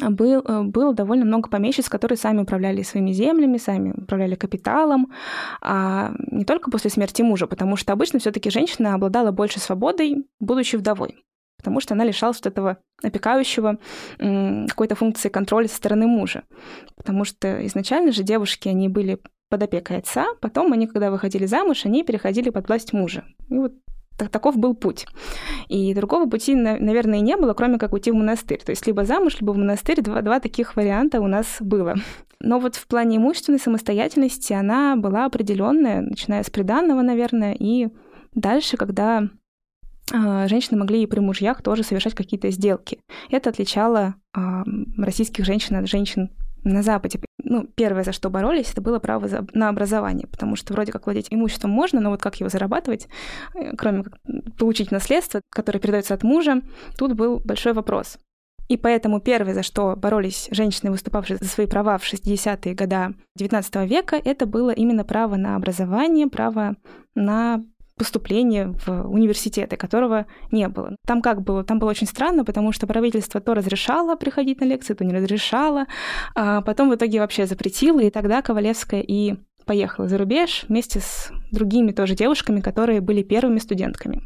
был, 0.00 0.42
было 0.42 0.94
довольно 0.94 1.26
много 1.26 1.50
помещиц, 1.50 1.90
которые 1.90 2.16
сами 2.16 2.40
управляли 2.40 2.82
своими 2.82 3.12
землями, 3.12 3.58
сами 3.58 3.92
управляли 3.92 4.36
капиталом, 4.36 5.12
а 5.60 6.12
не 6.30 6.46
только 6.46 6.70
после 6.70 6.90
смерти 6.90 7.20
мужа, 7.20 7.46
потому 7.46 7.76
что 7.76 7.92
обычно 7.92 8.18
все-таки 8.18 8.50
женщина 8.50 8.94
обладала 8.94 9.32
больше 9.32 9.60
свободой, 9.60 10.26
будучи 10.40 10.76
вдовой 10.76 11.22
потому 11.62 11.78
что 11.78 11.94
она 11.94 12.04
лишалась 12.04 12.38
вот 12.38 12.46
этого 12.46 12.78
опекающего 13.04 13.78
какой-то 14.18 14.96
функции 14.96 15.28
контроля 15.28 15.68
со 15.68 15.76
стороны 15.76 16.08
мужа. 16.08 16.42
Потому 16.96 17.24
что 17.24 17.64
изначально 17.66 18.10
же 18.10 18.24
девушки, 18.24 18.68
они 18.68 18.88
были 18.88 19.20
под 19.48 19.62
опекой 19.62 19.98
отца, 19.98 20.26
потом 20.40 20.72
они, 20.72 20.88
когда 20.88 21.12
выходили 21.12 21.46
замуж, 21.46 21.86
они 21.86 22.02
переходили 22.02 22.50
под 22.50 22.66
власть 22.66 22.92
мужа. 22.92 23.24
И 23.48 23.54
вот 23.54 23.74
так, 24.18 24.28
таков 24.28 24.56
был 24.56 24.74
путь. 24.74 25.06
И 25.68 25.94
другого 25.94 26.28
пути, 26.28 26.56
наверное, 26.56 27.18
и 27.18 27.22
не 27.22 27.36
было, 27.36 27.54
кроме 27.54 27.78
как 27.78 27.92
уйти 27.92 28.10
в 28.10 28.14
монастырь. 28.14 28.60
То 28.64 28.70
есть 28.70 28.86
либо 28.86 29.04
замуж, 29.04 29.36
либо 29.40 29.52
в 29.52 29.56
монастырь. 29.56 30.00
Два, 30.00 30.20
два 30.22 30.40
таких 30.40 30.74
варианта 30.74 31.20
у 31.20 31.28
нас 31.28 31.58
было. 31.60 31.94
Но 32.40 32.58
вот 32.58 32.74
в 32.74 32.88
плане 32.88 33.18
имущественной 33.18 33.60
самостоятельности 33.60 34.52
она 34.52 34.96
была 34.96 35.26
определенная, 35.26 36.00
начиная 36.00 36.42
с 36.42 36.50
приданного, 36.50 37.02
наверное, 37.02 37.54
и 37.56 37.88
дальше, 38.34 38.76
когда 38.76 39.28
женщины 40.48 40.78
могли 40.78 41.02
и 41.02 41.06
при 41.06 41.20
мужьях 41.20 41.62
тоже 41.62 41.82
совершать 41.82 42.14
какие-то 42.14 42.50
сделки. 42.50 43.00
Это 43.30 43.50
отличало 43.50 44.14
а, 44.34 44.64
российских 44.98 45.44
женщин 45.44 45.76
от 45.76 45.88
женщин 45.88 46.30
на 46.64 46.82
Западе. 46.82 47.20
Ну, 47.42 47.66
первое, 47.74 48.04
за 48.04 48.12
что 48.12 48.30
боролись, 48.30 48.70
это 48.70 48.80
было 48.80 48.98
право 48.98 49.28
на 49.52 49.68
образование, 49.68 50.26
потому 50.26 50.56
что 50.56 50.72
вроде 50.72 50.92
как 50.92 51.06
владеть 51.06 51.28
имуществом 51.30 51.70
можно, 51.70 52.00
но 52.00 52.10
вот 52.10 52.20
как 52.22 52.36
его 52.36 52.48
зарабатывать, 52.48 53.08
э, 53.54 53.74
кроме 53.76 54.04
как 54.04 54.18
получить 54.58 54.90
наследство, 54.90 55.40
которое 55.50 55.80
передается 55.80 56.14
от 56.14 56.22
мужа, 56.22 56.62
тут 56.96 57.14
был 57.14 57.40
большой 57.40 57.72
вопрос. 57.72 58.18
И 58.68 58.76
поэтому 58.76 59.20
первое, 59.20 59.54
за 59.54 59.62
что 59.62 59.96
боролись 59.96 60.48
женщины, 60.50 60.90
выступавшие 60.90 61.36
за 61.36 61.44
свои 61.46 61.66
права 61.66 61.98
в 61.98 62.10
60-е 62.10 62.74
годы 62.74 63.14
XIX 63.38 63.86
века, 63.86 64.20
это 64.24 64.46
было 64.46 64.70
именно 64.70 65.04
право 65.04 65.36
на 65.36 65.56
образование, 65.56 66.28
право 66.28 66.76
на 67.14 67.62
поступления 67.96 68.74
в 68.86 69.08
университеты, 69.08 69.76
которого 69.76 70.26
не 70.50 70.68
было. 70.68 70.96
Там 71.06 71.22
как 71.22 71.42
было? 71.42 71.64
Там 71.64 71.78
было 71.78 71.90
очень 71.90 72.06
странно, 72.06 72.44
потому 72.44 72.72
что 72.72 72.86
правительство 72.86 73.40
то 73.40 73.54
разрешало 73.54 74.16
приходить 74.16 74.60
на 74.60 74.64
лекции, 74.64 74.94
то 74.94 75.04
не 75.04 75.14
разрешало, 75.14 75.86
а 76.34 76.62
потом 76.62 76.90
в 76.90 76.94
итоге 76.94 77.20
вообще 77.20 77.46
запретило, 77.46 78.00
и 78.00 78.10
тогда 78.10 78.42
Ковалевская 78.42 79.00
и 79.00 79.36
поехала 79.64 80.08
за 80.08 80.18
рубеж 80.18 80.64
вместе 80.68 81.00
с 81.00 81.30
другими 81.52 81.92
тоже 81.92 82.14
девушками, 82.14 82.60
которые 82.60 83.00
были 83.00 83.22
первыми 83.22 83.58
студентками. 83.58 84.22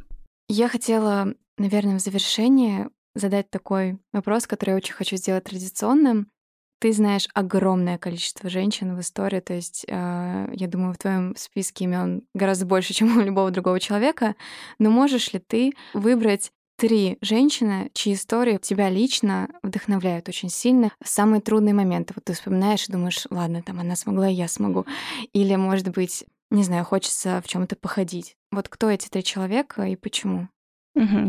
Я 0.49 0.69
хотела, 0.69 1.35
наверное, 1.59 1.99
в 1.99 2.03
завершение 2.03 2.89
задать 3.15 3.51
такой 3.51 3.99
вопрос, 4.13 4.47
который 4.47 4.71
я 4.71 4.77
очень 4.77 4.95
хочу 4.95 5.17
сделать 5.17 5.45
традиционным. 5.45 6.29
Ты 6.79 6.93
знаешь 6.93 7.29
огромное 7.33 7.97
количество 7.97 8.51
женщин 8.51 8.95
в 8.97 9.01
истории, 9.01 9.41
то 9.41 9.55
есть, 9.55 9.85
э, 9.89 10.49
я 10.53 10.67
думаю, 10.69 10.93
в 10.93 10.99
твоем 10.99 11.35
списке 11.37 11.85
имен 11.85 12.23
гораздо 12.35 12.67
больше, 12.67 12.93
чем 12.95 13.17
у 13.17 13.21
любого 13.23 13.51
другого 13.51 13.81
человека. 13.81 14.37
Но 14.79 14.91
можешь 14.91 15.33
ли 15.33 15.39
ты 15.39 15.73
выбрать 15.95 16.51
три 16.77 17.17
женщины, 17.23 17.91
чьи 17.95 18.13
истории 18.13 18.59
тебя 18.59 18.91
лично 18.91 19.49
вдохновляют 19.63 20.29
очень 20.29 20.51
сильно 20.51 20.93
самые 21.03 21.41
трудные 21.41 21.75
моменты? 21.75 22.13
Вот 22.15 22.25
ты 22.25 22.35
вспоминаешь 22.35 22.89
и 22.89 22.93
думаешь, 22.93 23.27
ладно, 23.31 23.63
там 23.63 23.81
она 23.81 23.97
смогла, 23.97 24.27
я 24.27 24.47
смогу. 24.47 24.85
Или, 25.33 25.57
может 25.57 25.89
быть, 25.89 26.25
не 26.51 26.63
знаю, 26.63 26.85
хочется 26.85 27.41
в 27.43 27.49
чем 27.49 27.67
то 27.67 27.77
походить. 27.77 28.37
Вот 28.53 28.69
кто 28.69 28.91
эти 28.91 29.09
три 29.09 29.25
человека 29.25 29.85
и 29.85 29.97
почему? 29.97 30.49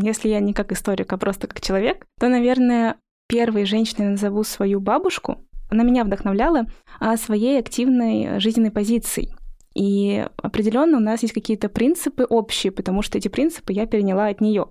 Если 0.02 0.28
я 0.28 0.40
не 0.40 0.54
как 0.54 0.72
историк, 0.72 1.12
а 1.12 1.18
просто 1.18 1.46
как 1.46 1.60
человек, 1.60 2.06
то, 2.18 2.28
наверное, 2.28 2.96
первой 3.28 3.64
женщиной 3.64 4.10
назову 4.10 4.42
свою 4.42 4.80
бабушку. 4.80 5.44
Она 5.70 5.84
меня 5.84 6.04
вдохновляла 6.04 6.66
а, 6.98 7.16
своей 7.16 7.58
активной 7.58 8.40
жизненной 8.40 8.70
позицией. 8.70 9.34
И 9.74 10.26
определенно 10.38 10.96
у 10.96 11.00
нас 11.00 11.22
есть 11.22 11.34
какие-то 11.34 11.68
принципы 11.68 12.24
общие, 12.24 12.72
потому 12.72 13.02
что 13.02 13.18
эти 13.18 13.28
принципы 13.28 13.72
я 13.72 13.86
переняла 13.86 14.26
от 14.26 14.40
нее. 14.40 14.68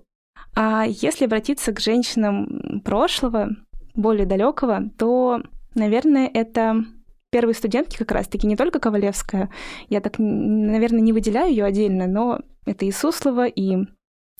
А 0.54 0.84
если 0.86 1.24
обратиться 1.24 1.72
к 1.72 1.80
женщинам 1.80 2.82
прошлого, 2.84 3.50
более 3.94 4.26
далекого, 4.26 4.90
то, 4.98 5.40
наверное, 5.74 6.30
это 6.32 6.84
первые 7.30 7.54
студентки 7.54 7.96
как 7.96 8.12
раз-таки 8.12 8.46
не 8.46 8.56
только 8.56 8.80
Ковалевская. 8.80 9.50
Я 9.88 10.00
так, 10.00 10.14
наверное, 10.18 11.00
не 11.00 11.12
выделяю 11.12 11.50
ее 11.50 11.64
отдельно, 11.64 12.06
но 12.06 12.40
это 12.64 12.84
и 12.84 12.92
Суслова, 12.92 13.46
и 13.46 13.86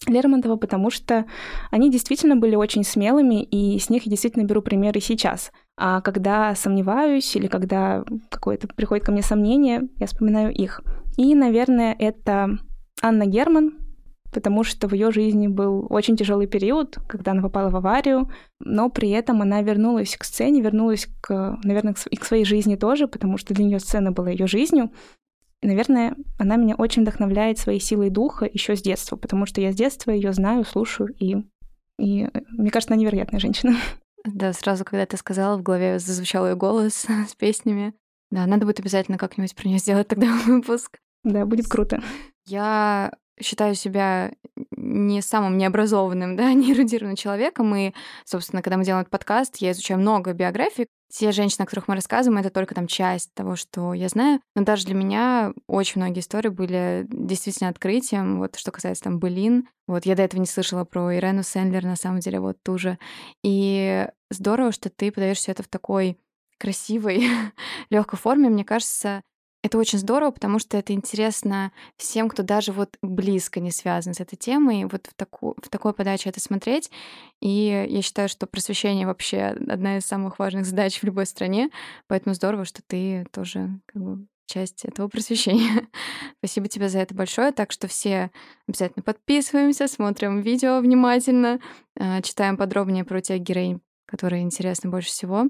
Лермонтова, 0.06 0.56
потому 0.56 0.90
что 0.90 1.26
они 1.70 1.90
действительно 1.90 2.36
были 2.36 2.54
очень 2.54 2.84
смелыми, 2.84 3.42
и 3.42 3.78
с 3.78 3.90
них 3.90 4.04
я 4.04 4.10
действительно 4.10 4.44
беру 4.44 4.62
примеры 4.62 5.00
сейчас. 5.00 5.50
А 5.76 6.00
когда 6.00 6.54
сомневаюсь 6.54 7.34
или 7.36 7.46
когда 7.48 8.04
какое-то 8.30 8.68
приходит 8.68 9.04
ко 9.04 9.12
мне 9.12 9.22
сомнение, 9.22 9.88
я 9.96 10.06
вспоминаю 10.06 10.52
их. 10.52 10.82
И, 11.16 11.34
наверное, 11.34 11.96
это 11.98 12.58
Анна 13.02 13.26
Герман, 13.26 13.72
потому 14.32 14.62
что 14.62 14.88
в 14.88 14.92
ее 14.92 15.10
жизни 15.10 15.48
был 15.48 15.86
очень 15.90 16.16
тяжелый 16.16 16.46
период, 16.46 16.98
когда 17.08 17.32
она 17.32 17.42
попала 17.42 17.70
в 17.70 17.76
аварию, 17.76 18.30
но 18.60 18.90
при 18.90 19.10
этом 19.10 19.42
она 19.42 19.62
вернулась 19.62 20.16
к 20.16 20.24
сцене, 20.24 20.60
вернулась 20.60 21.08
к, 21.20 21.58
наверное, 21.64 21.94
к 21.94 22.24
своей 22.24 22.44
жизни 22.44 22.76
тоже, 22.76 23.08
потому 23.08 23.38
что 23.38 23.54
для 23.54 23.64
нее 23.64 23.80
сцена 23.80 24.12
была 24.12 24.30
ее 24.30 24.46
жизнью, 24.46 24.90
наверное, 25.62 26.16
она 26.38 26.56
меня 26.56 26.74
очень 26.76 27.02
вдохновляет 27.02 27.58
своей 27.58 27.80
силой 27.80 28.10
духа 28.10 28.48
еще 28.50 28.76
с 28.76 28.82
детства, 28.82 29.16
потому 29.16 29.46
что 29.46 29.60
я 29.60 29.72
с 29.72 29.76
детства 29.76 30.10
ее 30.10 30.32
знаю, 30.32 30.64
слушаю, 30.64 31.14
и, 31.18 31.36
и 31.98 32.28
мне 32.50 32.70
кажется, 32.70 32.94
она 32.94 33.00
невероятная 33.00 33.40
женщина. 33.40 33.76
Да, 34.24 34.52
сразу, 34.52 34.84
когда 34.84 35.06
ты 35.06 35.16
сказала, 35.16 35.56
в 35.56 35.62
голове 35.62 36.00
зазвучал 36.00 36.46
ее 36.46 36.56
голос 36.56 37.06
с 37.28 37.34
песнями. 37.36 37.94
Да, 38.30 38.46
надо 38.46 38.66
будет 38.66 38.80
обязательно 38.80 39.16
как-нибудь 39.16 39.54
про 39.54 39.68
нее 39.68 39.78
сделать 39.78 40.08
тогда 40.08 40.36
выпуск. 40.46 40.98
Да, 41.24 41.46
будет 41.46 41.68
круто. 41.68 42.02
Я 42.44 43.12
считаю 43.40 43.74
себя 43.74 44.32
не 44.72 45.22
самым 45.22 45.56
необразованным, 45.56 46.36
да, 46.36 46.52
неэрудированным 46.52 47.16
человеком. 47.16 47.74
И, 47.76 47.92
собственно, 48.24 48.60
когда 48.60 48.76
мы 48.76 48.84
делаем 48.84 49.02
этот 49.02 49.12
подкаст, 49.12 49.56
я 49.58 49.70
изучаю 49.70 50.00
много 50.00 50.32
биографий. 50.32 50.88
Те 51.10 51.32
женщины, 51.32 51.62
о 51.62 51.66
которых 51.66 51.88
мы 51.88 51.94
рассказываем, 51.94 52.38
это 52.38 52.50
только 52.50 52.74
там 52.74 52.86
часть 52.86 53.32
того, 53.34 53.56
что 53.56 53.94
я 53.94 54.08
знаю. 54.08 54.40
Но 54.54 54.62
даже 54.62 54.84
для 54.84 54.94
меня 54.94 55.52
очень 55.66 56.00
многие 56.00 56.20
истории 56.20 56.48
были 56.48 57.06
действительно 57.08 57.70
открытием. 57.70 58.38
Вот 58.38 58.56
что 58.56 58.70
касается 58.70 59.04
там 59.04 59.18
былин. 59.18 59.68
Вот 59.86 60.04
я 60.04 60.14
до 60.14 60.22
этого 60.22 60.40
не 60.40 60.46
слышала 60.46 60.84
про 60.84 61.14
Ирену 61.16 61.42
Сэндлер, 61.42 61.84
на 61.84 61.96
самом 61.96 62.20
деле, 62.20 62.40
вот 62.40 62.58
ту 62.62 62.76
же. 62.76 62.98
И 63.42 64.06
здорово, 64.30 64.72
что 64.72 64.90
ты 64.90 65.10
подаешь 65.10 65.38
все 65.38 65.52
это 65.52 65.62
в 65.62 65.68
такой 65.68 66.18
красивой, 66.58 67.22
легкой 67.90 68.18
форме. 68.18 68.50
Мне 68.50 68.64
кажется, 68.64 69.22
Это 69.62 69.76
очень 69.76 69.98
здорово, 69.98 70.30
потому 70.30 70.60
что 70.60 70.76
это 70.76 70.92
интересно 70.92 71.72
всем, 71.96 72.28
кто 72.28 72.44
даже 72.44 72.72
вот 72.72 72.96
близко 73.02 73.58
не 73.58 73.72
связан 73.72 74.14
с 74.14 74.20
этой 74.20 74.36
темой, 74.36 74.84
вот 74.84 75.08
в, 75.08 75.14
таку, 75.14 75.56
в 75.60 75.68
такой 75.68 75.92
подаче 75.92 76.28
это 76.28 76.40
смотреть. 76.40 76.90
И 77.40 77.86
я 77.88 78.02
считаю, 78.02 78.28
что 78.28 78.46
просвещение 78.46 79.06
вообще 79.06 79.56
одна 79.68 79.98
из 79.98 80.06
самых 80.06 80.38
важных 80.38 80.64
задач 80.64 81.00
в 81.00 81.04
любой 81.04 81.26
стране, 81.26 81.70
поэтому 82.06 82.34
здорово, 82.34 82.64
что 82.64 82.82
ты 82.86 83.26
тоже 83.32 83.80
как 83.86 84.02
бы 84.02 84.26
часть 84.46 84.84
этого 84.84 85.08
просвещения. 85.08 85.88
Спасибо 86.38 86.68
тебе 86.68 86.88
за 86.88 87.00
это 87.00 87.14
большое. 87.14 87.52
Так 87.52 87.72
что 87.72 87.86
все 87.88 88.30
обязательно 88.66 89.02
подписываемся, 89.02 89.88
смотрим 89.88 90.40
видео 90.40 90.80
внимательно, 90.80 91.60
а, 91.98 92.22
читаем 92.22 92.56
подробнее 92.56 93.04
про 93.04 93.20
тех 93.20 93.40
героинь, 93.40 93.80
которые 94.06 94.42
интересны 94.42 94.88
больше 94.88 95.08
всего. 95.08 95.48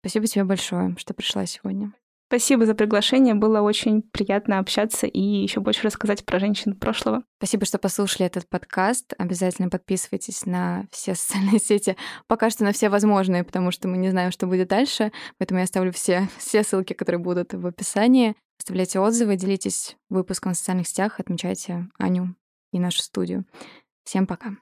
Спасибо 0.00 0.26
тебе 0.26 0.44
большое, 0.44 0.94
что 0.98 1.14
пришла 1.14 1.46
сегодня. 1.46 1.92
Спасибо 2.28 2.66
за 2.66 2.74
приглашение. 2.74 3.34
Было 3.34 3.60
очень 3.60 4.02
приятно 4.02 4.58
общаться 4.58 5.06
и 5.06 5.20
еще 5.20 5.60
больше 5.60 5.84
рассказать 5.84 6.24
про 6.24 6.40
женщин 6.40 6.74
прошлого. 6.74 7.22
Спасибо, 7.38 7.66
что 7.66 7.78
послушали 7.78 8.26
этот 8.26 8.48
подкаст. 8.48 9.14
Обязательно 9.16 9.70
подписывайтесь 9.70 10.44
на 10.44 10.86
все 10.90 11.14
социальные 11.14 11.60
сети. 11.60 11.96
Пока 12.26 12.50
что 12.50 12.64
на 12.64 12.72
все 12.72 12.88
возможные, 12.88 13.44
потому 13.44 13.70
что 13.70 13.86
мы 13.86 13.96
не 13.96 14.10
знаем, 14.10 14.32
что 14.32 14.48
будет 14.48 14.68
дальше. 14.68 15.12
Поэтому 15.38 15.58
я 15.60 15.64
оставлю 15.64 15.92
все, 15.92 16.28
все 16.38 16.64
ссылки, 16.64 16.94
которые 16.94 17.20
будут 17.20 17.54
в 17.54 17.64
описании. 17.64 18.34
Оставляйте 18.58 18.98
отзывы, 18.98 19.36
делитесь 19.36 19.96
выпуском 20.08 20.54
в 20.54 20.56
социальных 20.56 20.88
сетях, 20.88 21.20
отмечайте 21.20 21.88
Аню 21.96 22.34
и 22.72 22.80
нашу 22.80 23.02
студию. 23.02 23.44
Всем 24.02 24.26
пока. 24.26 24.56